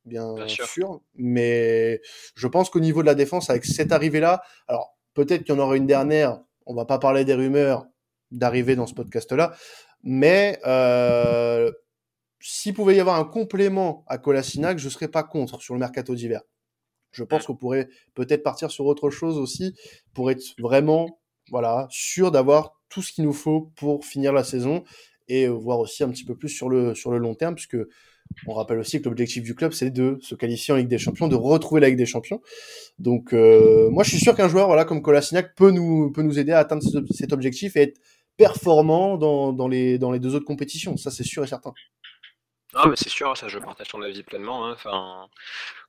bien, 0.06 0.36
bien 0.36 0.48
sûr. 0.48 0.68
sûr. 0.68 1.02
Mais 1.16 2.02
je 2.36 2.48
pense 2.48 2.70
qu'au 2.70 2.80
niveau 2.80 3.02
de 3.02 3.08
la 3.08 3.16
défense, 3.16 3.50
avec 3.50 3.66
cette 3.66 3.92
arrivée-là, 3.92 4.44
alors 4.68 4.96
peut-être 5.14 5.44
qu'il 5.44 5.56
y 5.56 5.58
en 5.58 5.62
aura 5.62 5.78
une 5.78 5.88
dernière. 5.88 6.40
On 6.68 6.76
va 6.76 6.86
pas 6.86 7.00
parler 7.00 7.26
des 7.26 7.34
rumeurs 7.34 7.86
d'arrivée 8.32 8.76
dans 8.76 8.88
ce 8.88 8.94
podcast-là, 8.94 9.56
mais 10.04 10.60
euh, 10.66 11.72
s'il 12.40 12.74
pouvait 12.74 12.96
y 12.96 13.00
avoir 13.00 13.20
un 13.20 13.26
complément 13.26 14.04
à 14.08 14.18
Colasinac, 14.18 14.78
je 14.78 14.90
serais 14.90 15.08
pas 15.08 15.24
contre 15.24 15.60
sur 15.62 15.74
le 15.74 15.80
mercato 15.80 16.14
d'hiver. 16.14 16.42
Je 17.16 17.24
pense 17.24 17.46
qu'on 17.46 17.56
pourrait 17.56 17.88
peut-être 18.14 18.44
partir 18.44 18.70
sur 18.70 18.86
autre 18.86 19.10
chose 19.10 19.38
aussi 19.38 19.74
pour 20.14 20.30
être 20.30 20.44
vraiment 20.60 21.20
voilà, 21.50 21.88
sûr 21.90 22.32
d'avoir 22.32 22.80
tout 22.90 23.02
ce 23.02 23.12
qu'il 23.12 23.24
nous 23.24 23.34
faut 23.34 23.72
pour 23.76 24.06
finir 24.06 24.34
la 24.34 24.44
saison 24.44 24.84
et 25.28 25.48
voir 25.48 25.80
aussi 25.80 26.04
un 26.04 26.10
petit 26.10 26.26
peu 26.26 26.36
plus 26.36 26.50
sur 26.50 26.70
le, 26.70 26.94
sur 26.94 27.12
le 27.12 27.18
long 27.18 27.36
terme, 27.36 27.56
puisque 27.56 27.78
on 28.48 28.54
rappelle 28.54 28.80
aussi 28.80 29.02
que 29.02 29.10
l'objectif 29.10 29.44
du 29.44 29.56
club, 29.56 29.72
c'est 29.72 29.92
de 29.92 30.18
se 30.22 30.36
qualifier 30.36 30.74
en 30.74 30.78
Ligue 30.78 30.88
des 30.88 30.98
Champions, 30.98 31.28
de 31.28 31.36
retrouver 31.36 31.82
la 31.82 31.90
Ligue 31.90 31.98
des 31.98 32.06
Champions. 32.06 32.42
Donc, 33.00 33.34
euh, 33.34 33.90
moi, 33.90 34.04
je 34.04 34.10
suis 34.10 34.20
sûr 34.20 34.36
qu'un 34.36 34.48
joueur, 34.48 34.68
voilà, 34.68 34.86
comme 34.86 35.02
Kolasinac 35.02 35.56
peut 35.56 35.72
nous, 35.72 36.12
peut 36.12 36.22
nous 36.22 36.38
aider 36.38 36.52
à 36.52 36.60
atteindre 36.60 36.84
cet 37.12 37.34
objectif 37.34 37.76
et 37.76 37.84
être 37.84 38.00
performant 38.38 39.18
dans, 39.18 39.54
dans, 39.54 39.68
les, 39.68 39.98
dans 39.98 40.12
les 40.12 40.20
deux 40.20 40.36
autres 40.36 40.46
compétitions. 40.46 40.98
Ça, 40.98 41.12
c'est 41.12 41.24
sûr 41.24 41.44
et 41.44 41.48
certain. 41.48 41.74
Non, 42.74 42.88
mais 42.88 42.96
c'est 42.98 43.10
sûr, 43.10 43.36
ça, 43.38 43.48
je 43.48 43.58
partage 43.58 43.88
ton 43.88 44.02
avis 44.02 44.24
pleinement. 44.24 44.68
Hein. 44.68 44.74
Enfin, 44.74 45.28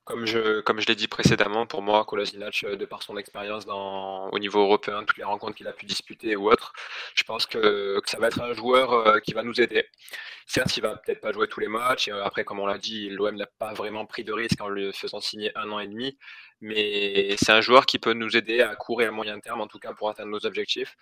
comme 0.07 0.25
je, 0.25 0.61
comme 0.61 0.79
je 0.79 0.87
l'ai 0.87 0.95
dit 0.95 1.09
précédemment, 1.09 1.65
pour 1.65 1.81
moi, 1.81 2.05
Kolasinac, 2.05 2.63
euh, 2.63 2.77
de 2.77 2.85
par 2.85 3.03
son 3.03 3.17
expérience 3.17 3.65
dans, 3.65 4.29
au 4.29 4.39
niveau 4.39 4.61
européen, 4.61 5.03
toutes 5.03 5.17
les 5.17 5.25
rencontres 5.25 5.55
qu'il 5.55 5.67
a 5.67 5.73
pu 5.73 5.85
disputer 5.85 6.37
ou 6.37 6.49
autres, 6.49 6.71
je 7.13 7.23
pense 7.23 7.45
que, 7.45 7.99
ça 8.05 8.17
va 8.17 8.27
être 8.27 8.41
un 8.41 8.53
joueur 8.53 8.93
euh, 8.93 9.19
qui 9.19 9.33
va 9.33 9.43
nous 9.43 9.59
aider. 9.59 9.85
Certes, 10.45 10.77
il 10.77 10.81
va 10.81 10.95
peut-être 10.95 11.19
pas 11.19 11.33
jouer 11.33 11.49
tous 11.49 11.59
les 11.59 11.67
matchs. 11.67 12.07
Et 12.07 12.13
euh, 12.13 12.23
après, 12.23 12.45
comme 12.45 12.59
on 12.59 12.65
l'a 12.65 12.77
dit, 12.77 13.09
l'OM 13.09 13.35
n'a 13.35 13.47
pas 13.59 13.73
vraiment 13.73 14.05
pris 14.05 14.23
de 14.23 14.31
risque 14.31 14.61
en 14.61 14.69
lui 14.69 14.93
faisant 14.93 15.19
signer 15.19 15.51
un 15.57 15.69
an 15.71 15.79
et 15.79 15.87
demi. 15.87 16.17
Mais 16.61 17.35
c'est 17.37 17.51
un 17.51 17.61
joueur 17.61 17.85
qui 17.85 17.99
peut 17.99 18.13
nous 18.13 18.37
aider 18.37 18.61
à 18.61 18.75
court 18.75 19.01
et 19.01 19.07
à 19.07 19.11
moyen 19.11 19.39
terme, 19.41 19.59
en 19.59 19.67
tout 19.67 19.77
cas 19.77 19.93
pour 19.93 20.09
atteindre 20.09 20.31
nos 20.31 20.45
objectifs 20.45 20.95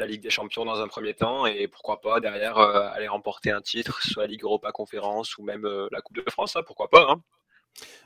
la 0.00 0.06
Ligue 0.06 0.22
des 0.22 0.30
Champions 0.30 0.64
dans 0.64 0.80
un 0.80 0.86
premier 0.86 1.12
temps 1.12 1.44
et 1.46 1.66
pourquoi 1.66 2.00
pas 2.00 2.20
derrière 2.20 2.56
aller 2.56 3.08
remporter 3.08 3.50
un 3.50 3.60
titre, 3.60 4.00
soit 4.00 4.22
la 4.22 4.28
Ligue 4.28 4.44
Europa 4.44 4.70
Conférence 4.70 5.36
ou 5.38 5.42
même 5.42 5.66
la 5.90 6.00
Coupe 6.00 6.16
de 6.16 6.30
France, 6.30 6.54
hein, 6.54 6.62
pourquoi 6.64 6.88
pas. 6.88 7.08
Hein. 7.10 7.20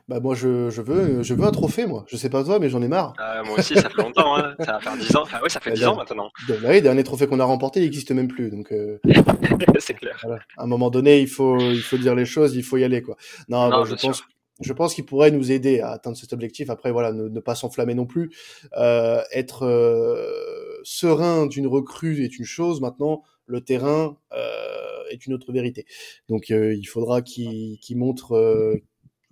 Bah 0.09 0.19
moi 0.19 0.35
je, 0.35 0.69
je, 0.69 0.83
veux 0.83 1.23
je 1.23 1.33
veux 1.33 1.45
un 1.45 1.53
trophée 1.53 1.87
moi. 1.87 2.05
Je 2.09 2.17
sais 2.17 2.29
pas 2.29 2.43
toi 2.43 2.59
mais 2.59 2.69
j'en 2.69 2.83
ai 2.83 2.89
marre. 2.89 3.15
Ah, 3.19 3.43
moi 3.45 3.59
aussi 3.59 3.75
ça 3.75 3.89
fait 3.89 4.03
longtemps 4.03 4.37
hein. 4.37 4.55
ça 4.59 4.73
va 4.73 4.81
faire 4.81 4.97
10 4.97 5.17
ans. 5.17 5.25
Ah 5.33 5.43
ouais 5.43 5.49
ça 5.49 5.61
fait 5.61 5.73
10 5.73 5.85
ans 5.87 5.97
maintenant. 5.97 6.31
Bah, 6.49 6.55
oui, 6.65 6.75
le 6.75 6.81
dernier 6.81 7.05
trophée 7.05 7.27
qu'on 7.29 7.39
a 7.39 7.45
remporté 7.45 7.81
il 7.81 7.85
n'existe 7.85 8.11
même 8.11 8.29
plus 8.29 8.51
donc. 8.51 8.73
Euh, 8.73 8.99
c'est 9.79 9.95
clair. 9.95 10.25
À 10.57 10.65
un 10.65 10.67
moment 10.67 10.91
donné 10.91 11.21
il 11.21 11.29
faut 11.29 11.59
il 11.59 11.83
faut 11.83 11.99
dire 11.99 12.17
les 12.17 12.25
choses 12.25 12.57
il 12.57 12.65
faut 12.65 12.79
y 12.79 12.85
aller 12.85 13.01
quoi. 13.01 13.17
Non, 13.49 13.85
je 13.85 13.95
pense 13.95 14.25
je 14.61 14.73
pense 14.73 14.95
qu'il 14.95 15.05
pourrait 15.05 15.31
nous 15.31 15.51
aider 15.51 15.81
à 15.81 15.91
atteindre 15.91 16.17
cet 16.17 16.33
objectif. 16.33 16.71
Après, 16.71 16.93
voilà, 16.93 17.13
ne, 17.13 17.41
pas 17.41 17.55
s'enflammer 17.55 17.95
non 17.95 18.07
plus. 18.07 18.31
Euh, 18.77 19.23
être 19.33 19.65
euh, 19.67 20.81
serein 20.85 21.47
d'une 21.47 21.67
recrue 21.67 22.25
est 22.25 22.39
une 22.39 22.45
chose. 22.45 22.81
Maintenant, 22.81 23.23
le 23.47 23.61
terrain 23.63 24.17
euh, 24.33 25.03
est 25.11 25.27
une 25.27 25.35
autre 25.35 25.53
vérité. 25.53 25.87
Donc, 26.29 26.51
euh, 26.51 26.75
il 26.75 26.85
faudra 26.85 27.23
qu'il 27.23 27.79
montre 27.97 28.33
euh, 28.37 28.77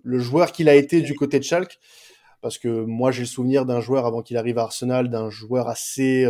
le 0.03 0.19
joueur 0.19 0.51
qu'il 0.51 0.69
a 0.69 0.75
été 0.75 1.01
du 1.01 1.15
côté 1.15 1.39
de 1.39 1.43
Schalke. 1.43 1.79
Parce 2.41 2.57
que 2.57 2.67
moi, 2.67 3.11
j'ai 3.11 3.21
le 3.21 3.27
souvenir 3.27 3.65
d'un 3.65 3.81
joueur 3.81 4.05
avant 4.05 4.21
qu'il 4.21 4.37
arrive 4.37 4.57
à 4.57 4.63
Arsenal, 4.63 5.09
d'un 5.09 5.29
joueur 5.29 5.67
assez 5.67 6.27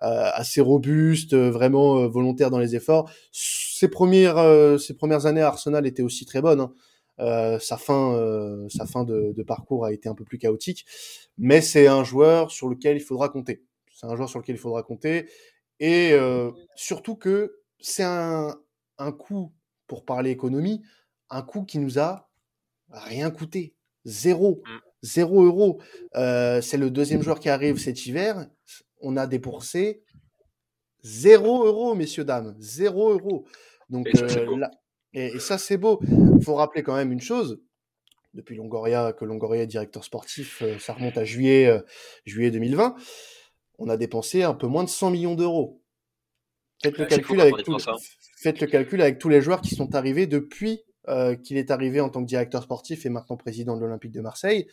assez 0.00 0.60
robuste, 0.60 1.34
vraiment 1.34 2.06
volontaire 2.08 2.50
dans 2.50 2.58
les 2.58 2.76
efforts. 2.76 3.10
Ses 3.32 3.88
premières, 3.88 4.78
ses 4.78 4.94
premières 4.94 5.26
années 5.26 5.40
à 5.40 5.48
Arsenal 5.48 5.86
étaient 5.86 6.02
aussi 6.02 6.26
très 6.26 6.42
bonnes. 6.42 6.60
Hein. 6.60 6.72
Euh, 7.20 7.60
sa 7.60 7.76
fin, 7.76 8.14
euh, 8.14 8.68
sa 8.68 8.86
fin 8.86 9.04
de, 9.04 9.32
de, 9.32 9.42
parcours 9.44 9.84
a 9.84 9.92
été 9.92 10.08
un 10.08 10.16
peu 10.16 10.24
plus 10.24 10.38
chaotique, 10.38 10.84
mais 11.38 11.60
c'est 11.60 11.86
un 11.86 12.02
joueur 12.02 12.50
sur 12.50 12.68
lequel 12.68 12.96
il 12.96 13.00
faudra 13.00 13.28
compter. 13.28 13.62
C'est 13.92 14.06
un 14.06 14.16
joueur 14.16 14.28
sur 14.28 14.40
lequel 14.40 14.56
il 14.56 14.58
faudra 14.58 14.82
compter, 14.82 15.30
et 15.78 16.12
euh, 16.12 16.50
surtout 16.74 17.14
que 17.14 17.60
c'est 17.78 18.02
un, 18.02 18.56
un 18.98 19.12
coût, 19.12 19.52
pour 19.86 20.04
parler 20.04 20.30
économie, 20.30 20.82
un 21.30 21.42
coût 21.42 21.64
qui 21.64 21.78
nous 21.78 22.00
a 22.00 22.23
rien 22.94 23.30
coûté, 23.30 23.74
zéro, 24.04 24.62
mmh. 24.64 24.78
zéro 25.02 25.44
euro. 25.44 25.80
Euh, 26.16 26.60
c'est 26.60 26.78
le 26.78 26.90
deuxième 26.90 27.22
joueur 27.22 27.40
qui 27.40 27.48
arrive 27.48 27.78
cet 27.78 28.06
hiver. 28.06 28.46
On 29.00 29.16
a 29.16 29.26
dépoursé 29.26 30.02
zéro 31.04 31.64
euro, 31.66 31.94
messieurs 31.94 32.24
dames, 32.24 32.56
zéro 32.58 33.12
euro. 33.12 33.46
Donc 33.90 34.08
là, 34.12 34.70
et, 35.12 35.38
ça, 35.38 35.58
c'est 35.58 35.76
beau. 35.76 36.00
Il 36.36 36.42
faut 36.42 36.54
rappeler 36.54 36.82
quand 36.82 36.96
même 36.96 37.12
une 37.12 37.20
chose. 37.20 37.62
Depuis 38.32 38.56
Longoria, 38.56 39.12
que 39.12 39.24
Longoria 39.24 39.62
est 39.62 39.68
directeur 39.68 40.02
sportif, 40.02 40.60
euh, 40.62 40.76
ça 40.80 40.92
remonte 40.92 41.16
à 41.16 41.24
juillet, 41.24 41.66
euh, 41.68 41.80
juillet 42.26 42.50
2020. 42.50 42.96
On 43.78 43.88
a 43.88 43.96
dépensé 43.96 44.42
un 44.42 44.54
peu 44.54 44.66
moins 44.66 44.82
de 44.82 44.88
100 44.88 45.12
millions 45.12 45.36
d'euros. 45.36 45.80
Faites, 46.82 46.98
le 46.98 47.04
calcul 47.06 47.40
avec 47.40 47.54
faites 48.36 48.60
le 48.60 48.66
calcul 48.66 49.00
avec 49.00 49.18
tous 49.18 49.28
les 49.28 49.40
joueurs 49.40 49.60
qui 49.60 49.76
sont 49.76 49.94
arrivés 49.94 50.26
depuis 50.26 50.82
euh, 51.08 51.34
qu'il 51.36 51.56
est 51.56 51.70
arrivé 51.70 52.00
en 52.00 52.08
tant 52.08 52.22
que 52.22 52.26
directeur 52.26 52.62
sportif 52.62 53.06
et 53.06 53.08
maintenant 53.08 53.36
président 53.36 53.76
de 53.76 53.82
l'Olympique 53.82 54.12
de 54.12 54.20
Marseille. 54.20 54.66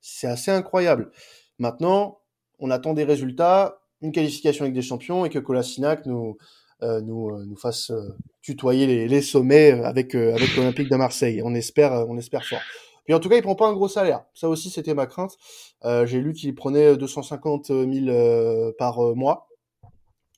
C'est 0.00 0.26
assez 0.26 0.50
incroyable. 0.50 1.10
Maintenant, 1.58 2.20
on 2.58 2.70
attend 2.70 2.94
des 2.94 3.04
résultats, 3.04 3.80
une 4.00 4.12
qualification 4.12 4.64
avec 4.64 4.74
des 4.74 4.82
champions 4.82 5.24
et 5.24 5.30
que 5.30 5.38
Kolasinac 5.38 6.06
nous, 6.06 6.36
euh, 6.84 7.00
nous, 7.00 7.30
euh, 7.30 7.44
nous 7.44 7.56
fasse 7.56 7.90
euh, 7.90 8.14
tutoyer 8.40 8.86
les, 8.86 9.08
les, 9.08 9.20
sommets 9.20 9.72
avec, 9.72 10.14
avec 10.14 10.56
l'Olympique 10.56 10.88
de 10.88 10.94
Marseille. 10.96 11.42
On 11.44 11.54
espère, 11.54 12.06
on 12.08 12.16
espère 12.16 12.44
fort. 12.44 12.60
Puis 13.04 13.14
en 13.14 13.20
tout 13.20 13.28
cas, 13.28 13.36
il 13.36 13.42
prend 13.42 13.56
pas 13.56 13.66
un 13.66 13.72
gros 13.72 13.88
salaire. 13.88 14.24
Ça 14.34 14.48
aussi, 14.48 14.70
c'était 14.70 14.94
ma 14.94 15.06
crainte. 15.06 15.36
J'ai 15.82 16.20
lu 16.20 16.34
qu'il 16.34 16.54
prenait 16.54 16.96
250 16.96 17.68
000 17.68 18.72
par 18.78 19.00
mois. 19.16 19.48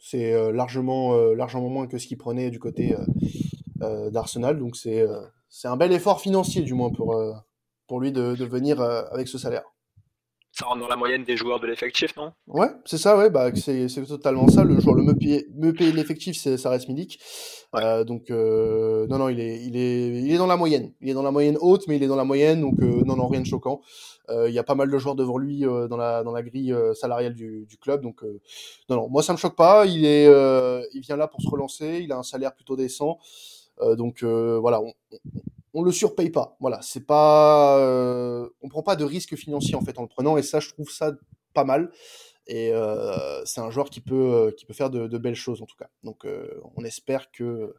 C'est 0.01 0.53
largement, 0.53 1.15
largement 1.35 1.69
moins 1.69 1.89
que 1.89 1.99
ce 1.99 2.07
qu'il 2.07 2.17
prenait 2.17 2.51
du 2.51 2.61
côté 2.61 2.95
d'Arsenal. 3.81 4.59
Donc 4.59 4.77
c'est 4.77 5.07
c'est 5.49 5.69
un 5.69 5.77
bel 5.77 5.93
effort 5.93 6.21
financier, 6.21 6.63
du 6.63 6.75
moins, 6.75 6.91
pour, 6.91 7.17
pour 7.89 8.01
lui 8.01 8.13
de, 8.13 8.35
de 8.35 8.45
venir 8.45 8.81
avec 8.81 9.29
ce 9.29 9.39
salaire 9.39 9.65
ça 10.53 10.67
rentre 10.67 10.81
dans 10.81 10.89
la 10.89 10.97
moyenne 10.97 11.25
des 11.25 11.37
joueurs 11.37 11.61
de 11.61 11.67
l'effectif, 11.67 12.17
non? 12.17 12.33
Ouais, 12.47 12.69
c'est 12.85 12.99
ça, 12.99 13.17
ouais, 13.17 13.31
bah, 13.31 13.51
c'est, 13.55 13.87
totalement 14.07 14.49
ça. 14.49 14.65
Le 14.65 14.81
joueur, 14.81 14.97
le 14.97 15.15
payer, 15.15 15.47
me 15.55 15.73
payer 15.73 15.93
l'effectif, 15.93 16.37
c'est, 16.37 16.57
ça 16.57 16.71
reste 16.71 16.89
Milik. 16.89 17.21
Euh, 17.77 18.05
donc, 18.05 18.31
euh, 18.31 19.07
non, 19.07 19.19
non, 19.19 19.29
il 19.29 19.39
est, 19.41 19.63
il, 19.65 19.77
est, 19.77 20.09
il 20.09 20.33
est 20.33 20.39
dans 20.39 20.49
la 20.49 20.57
moyenne. 20.57 20.93
Il 21.01 21.09
est 21.09 21.15
dans 21.15 21.23
la 21.23 21.31
moyenne 21.31 21.57
haute, 21.61 21.87
mais 21.87 21.97
il 21.97 22.03
est 22.03 22.09
dans 22.09 22.17
la 22.17 22.25
moyenne, 22.25 22.61
donc 22.61 22.75
euh, 22.81 23.03
non, 23.05 23.17
non, 23.17 23.29
rien 23.29 23.41
de 23.41 23.47
choquant. 23.47 23.81
Euh, 24.29 24.49
il 24.49 24.55
y 24.55 24.59
a 24.59 24.65
pas 24.65 24.75
mal 24.75 24.91
de 24.91 24.99
joueurs 24.99 25.15
devant 25.15 25.39
lui 25.39 25.65
euh, 25.65 25.89
dans, 25.89 25.97
la, 25.97 26.23
dans 26.25 26.33
la 26.33 26.43
grille 26.43 26.73
euh, 26.73 26.95
salariale 26.95 27.35
du, 27.35 27.67
du 27.67 27.79
club, 27.79 28.03
donc 28.03 28.23
non, 28.89 28.97
non, 28.97 29.09
moi 29.09 29.23
ça 29.23 29.33
me 29.33 29.39
choque 29.39 29.57
pas. 29.57 29.87
Il, 29.87 30.05
est, 30.05 30.27
il 30.93 31.01
vient 31.01 31.17
là 31.17 31.29
pour 31.29 31.41
se 31.41 31.49
relancer, 31.49 32.01
il 32.03 32.13
a 32.13 32.19
un 32.19 32.23
salaire 32.23 32.55
plutôt 32.55 32.77
décent. 32.77 33.19
Donc 33.97 34.23
voilà, 34.23 34.81
on, 34.81 34.93
on 35.75 35.83
le 35.83 35.93
surpaye 35.93 36.31
pas. 36.31 36.57
Voilà, 36.61 36.81
c'est 36.83 37.07
pas, 37.07 37.79
euh, 37.79 38.49
on 38.63 38.69
prend 38.69 38.83
pas 38.83 38.97
de 38.97 39.05
risque 39.05 39.37
financier 39.37 39.75
en 39.75 39.83
fait 39.83 39.99
en 39.99 40.03
le 40.03 40.09
prenant 40.09 40.37
et 40.37 40.43
ça, 40.43 40.61
je 40.61 40.71
trouve 40.71 40.91
ça 40.91 41.13
pas 41.55 41.65
mal. 41.65 41.91
Et 42.47 42.73
euh, 42.73 43.45
c'est 43.45 43.61
un 43.61 43.71
joueur 43.71 43.91
qui 43.91 44.01
peut, 44.01 44.15
euh, 44.15 44.51
qui 44.51 44.67
peut 44.67 44.73
faire 44.73 44.91
de, 44.91 45.19
belles 45.19 45.37
choses 45.37 45.63
en 45.63 45.67
tout 45.67 45.77
cas. 45.77 45.89
Donc 46.03 46.27
on 46.77 46.85
espère 46.85 47.31
que 47.31 47.77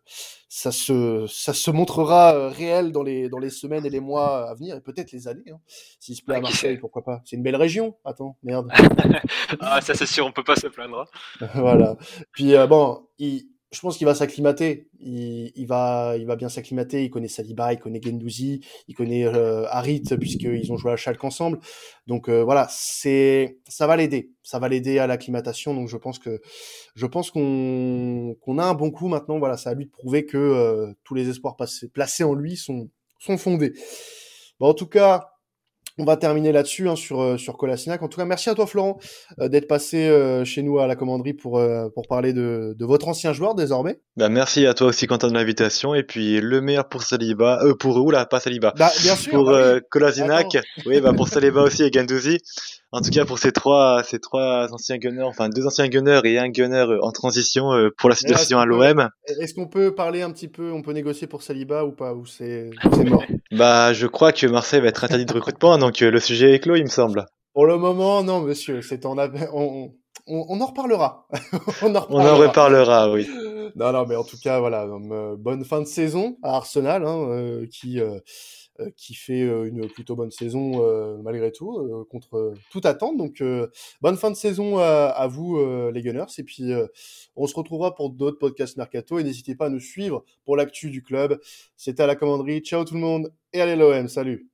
ça 0.48 0.72
se, 0.72 1.26
ça 1.28 1.54
se 1.54 1.72
montrera 1.72 2.50
réel 2.50 2.94
dans 2.94 3.04
les, 3.04 3.28
dans 3.28 3.40
les 3.40 3.50
semaines 3.50 3.86
et 3.86 3.90
les 3.90 4.00
mois 4.00 4.50
à 4.50 4.54
venir 4.54 4.78
et 4.78 4.82
peut-être 4.82 5.12
les 5.12 5.28
années. 5.28 5.52
Hein. 5.52 5.60
S'il 6.00 6.16
se 6.16 6.22
plaît 6.22 6.36
à 6.36 6.42
Marseille, 6.42 6.78
pourquoi 6.78 7.04
pas. 7.04 7.22
C'est 7.26 7.36
une 7.36 7.44
belle 7.44 7.58
région. 7.58 7.98
Attends, 8.06 8.38
merde. 8.44 8.72
ah 9.60 9.82
ça 9.82 9.94
c'est 9.94 10.06
sûr, 10.06 10.26
on 10.26 10.32
peut 10.32 10.44
pas 10.44 10.56
se 10.56 10.68
plaindre. 10.68 11.06
Hein. 11.42 11.48
voilà. 11.56 11.98
Puis 12.32 12.54
bon, 12.70 13.08
il, 13.18 13.48
je 13.72 13.80
pense 13.80 13.98
qu'il 13.98 14.06
va 14.06 14.14
s'acclimater. 14.14 14.90
Il, 15.00 15.52
il, 15.56 15.66
va, 15.66 16.16
il 16.18 16.26
va 16.26 16.36
bien 16.36 16.50
s'acclimater. 16.50 17.04
Il 17.06 17.10
connaît 17.10 17.30
Saliba, 17.30 17.72
il 17.74 17.80
connaît 17.80 18.02
Gendouzi, 18.02 18.66
il 18.88 18.96
connaît 18.96 19.26
euh, 19.26 19.66
Harit 19.70 20.04
puisqu'ils 20.20 20.72
ont 20.72 20.78
joué 20.78 20.92
à 20.92 20.98
Schalke 20.98 21.24
ensemble. 21.24 21.60
Donc 22.06 22.28
euh, 22.28 22.44
voilà, 22.44 22.68
c'est, 22.70 23.60
ça 23.68 23.88
va 23.88 23.96
l'aider. 23.96 24.32
Ça 24.44 24.60
va 24.60 24.68
l'aider 24.68 25.00
à 25.00 25.08
l'acclimatation. 25.08 25.74
Donc 25.74 25.88
je 25.88 25.98
pense 25.98 26.20
que, 26.20 26.42
je 26.96 27.06
pense 27.06 27.32
qu'on, 27.32 28.36
qu'on 28.42 28.58
a 28.58 28.66
un 28.66 28.74
bon 28.74 28.92
coup 28.92 29.08
maintenant. 29.08 29.40
Voilà, 29.40 29.56
ça 29.56 29.70
a 29.70 29.74
lui 29.74 29.86
de 29.86 29.92
prouver 29.92 30.26
que 30.26 30.38
euh, 30.38 30.94
tous 31.04 31.16
les 31.16 31.30
espoirs 31.30 31.56
placés 31.94 32.24
en 32.24 32.34
lui 32.34 32.58
sont, 32.58 32.90
sont 33.20 33.38
fondés. 33.38 33.74
Bon, 34.60 34.68
en 34.68 34.74
tout 34.74 34.88
cas, 34.88 35.32
on 35.98 36.06
va 36.06 36.18
terminer 36.18 36.52
là-dessus 36.52 36.90
hein, 36.90 36.96
sur 36.96 37.22
euh, 37.22 37.38
sur 37.38 37.58
Colasinac. 37.58 38.02
En 38.02 38.08
tout 38.08 38.20
cas, 38.20 38.26
merci 38.26 38.50
à 38.50 38.56
toi 38.56 38.66
Florent 38.66 39.00
euh, 39.40 39.50
d'être 39.50 39.68
passé 39.68 40.08
euh, 40.08 40.46
chez 40.46 40.64
nous 40.64 40.80
à 40.80 40.88
la 40.88 40.96
commanderie 40.96 41.34
pour 41.34 41.62
pour 41.94 42.08
parler 42.08 42.34
de, 42.34 42.76
de 42.78 42.86
votre 42.86 43.08
ancien 43.08 43.34
joueur 43.34 43.56
désormais. 43.56 44.00
Bah 44.18 44.30
merci 44.30 44.66
à 44.66 44.74
toi 44.74 44.88
aussi 44.88 45.08
Quentin 45.08 45.28
de 45.28 45.34
l'invitation 45.34 45.96
et 45.96 46.04
puis 46.04 46.40
le 46.42 46.62
meilleur 46.62 46.90
pour 46.90 47.04
Saliba 47.04 47.64
euh, 47.64 47.76
pour 47.76 47.98
où 47.98 48.12
là 48.12 48.26
pas 48.26 48.40
Saliba. 48.40 48.74
Bah, 48.78 48.92
bien 49.02 49.16
sûr. 49.16 49.32
Pour 49.32 49.46
bah 49.46 49.80
Colasinac, 49.90 50.58
oui 50.86 51.02
bah 51.02 51.14
pour 51.14 51.28
Saliba 51.28 51.62
aussi 51.62 51.84
et 51.84 51.92
Gandouzi. 51.92 52.40
En 52.92 53.02
tout 53.02 53.10
cas, 53.10 53.26
pour 53.26 53.40
ces 53.40 53.52
trois, 53.52 54.04
ces 54.04 54.20
trois 54.20 54.68
anciens 54.74 54.98
gunners, 54.98 55.24
enfin 55.24 55.48
deux 55.50 55.66
anciens 55.66 55.88
gunners 55.88 56.22
et 56.26 56.38
un 56.38 56.50
gunner 56.50 56.86
en 57.02 57.12
transition 57.12 57.72
pour 57.98 58.10
la 58.10 58.16
situation 58.16 58.60
à 58.60 58.66
l'OM. 58.66 59.10
Est-ce 59.40 59.54
qu'on 59.54 59.68
peut 59.68 59.96
parler 59.96 60.22
un 60.22 60.32
petit 60.32 60.50
peu, 60.50 60.72
on 60.72 60.82
peut 60.82 60.92
négocier 60.92 61.28
pour 61.28 61.42
Saliba 61.42 61.86
ou 61.86 61.92
pas, 61.92 62.14
ou 62.14 62.26
c'est 62.26 62.70
mort? 63.06 63.24
Bah, 63.52 63.92
je 63.92 64.08
crois 64.08 64.32
que 64.32 64.48
Marseille 64.48 64.80
va 64.80 64.88
être 64.88 65.04
interdit 65.04 65.26
de 65.26 65.34
recrutement, 65.34 65.78
donc 65.78 66.00
le 66.00 66.20
sujet 66.22 66.54
est 66.54 66.60
clos, 66.60 66.76
il 66.76 66.84
me 66.84 66.90
semble. 66.90 67.26
Pour 67.54 67.66
le 67.66 67.78
moment, 67.78 68.24
non, 68.24 68.40
monsieur. 68.40 68.82
C'est 68.82 69.06
on, 69.06 69.18
on, 69.54 69.94
on, 70.28 70.62
en 70.62 70.66
reparlera. 70.66 71.28
on, 71.82 71.96
en 71.96 72.06
on 72.10 72.20
en 72.20 72.38
reparlera, 72.38 73.12
oui. 73.12 73.28
Non, 73.76 73.92
non, 73.92 74.06
mais 74.06 74.16
en 74.16 74.24
tout 74.24 74.38
cas, 74.38 74.60
voilà, 74.60 74.84
euh, 74.84 75.36
bonne 75.38 75.64
fin 75.64 75.82
de 75.82 75.86
saison 75.86 76.38
à 76.44 76.56
Arsenal, 76.56 77.06
hein, 77.06 77.28
euh, 77.30 77.68
qui 77.68 78.00
euh, 78.00 78.20
qui 78.96 79.14
fait 79.14 79.42
une 79.42 79.88
plutôt 79.90 80.16
bonne 80.16 80.32
saison 80.32 80.82
malgré 81.22 81.52
tout, 81.52 82.08
contre 82.10 82.56
toute 82.72 82.88
attente. 82.88 83.16
Donc, 83.16 83.44
bonne 84.02 84.18
fin 84.18 84.32
de 84.32 84.36
saison 84.36 84.80
à, 84.80 85.28
vous, 85.28 85.60
les 85.94 86.02
Gunners. 86.02 86.26
Et 86.40 86.44
puis, 86.44 86.72
on 87.36 87.46
se 87.46 87.54
retrouvera 87.54 87.94
pour 87.94 88.10
d'autres 88.10 88.40
podcasts 88.40 88.78
Mercato. 88.78 89.20
Et 89.20 89.24
n'hésitez 89.24 89.54
pas 89.54 89.68
à 89.68 89.70
nous 89.70 89.80
suivre 89.80 90.24
pour 90.46 90.56
l'actu 90.56 90.90
du 90.90 91.04
club. 91.04 91.40
C'était 91.78 92.02
à 92.02 92.08
la 92.08 92.16
commanderie. 92.16 92.62
Ciao 92.62 92.84
tout 92.84 92.96
le 92.96 93.02
monde 93.02 93.32
et 93.54 93.62
allez 93.62 93.76
l'OM. 93.76 94.08
Salut 94.08 94.50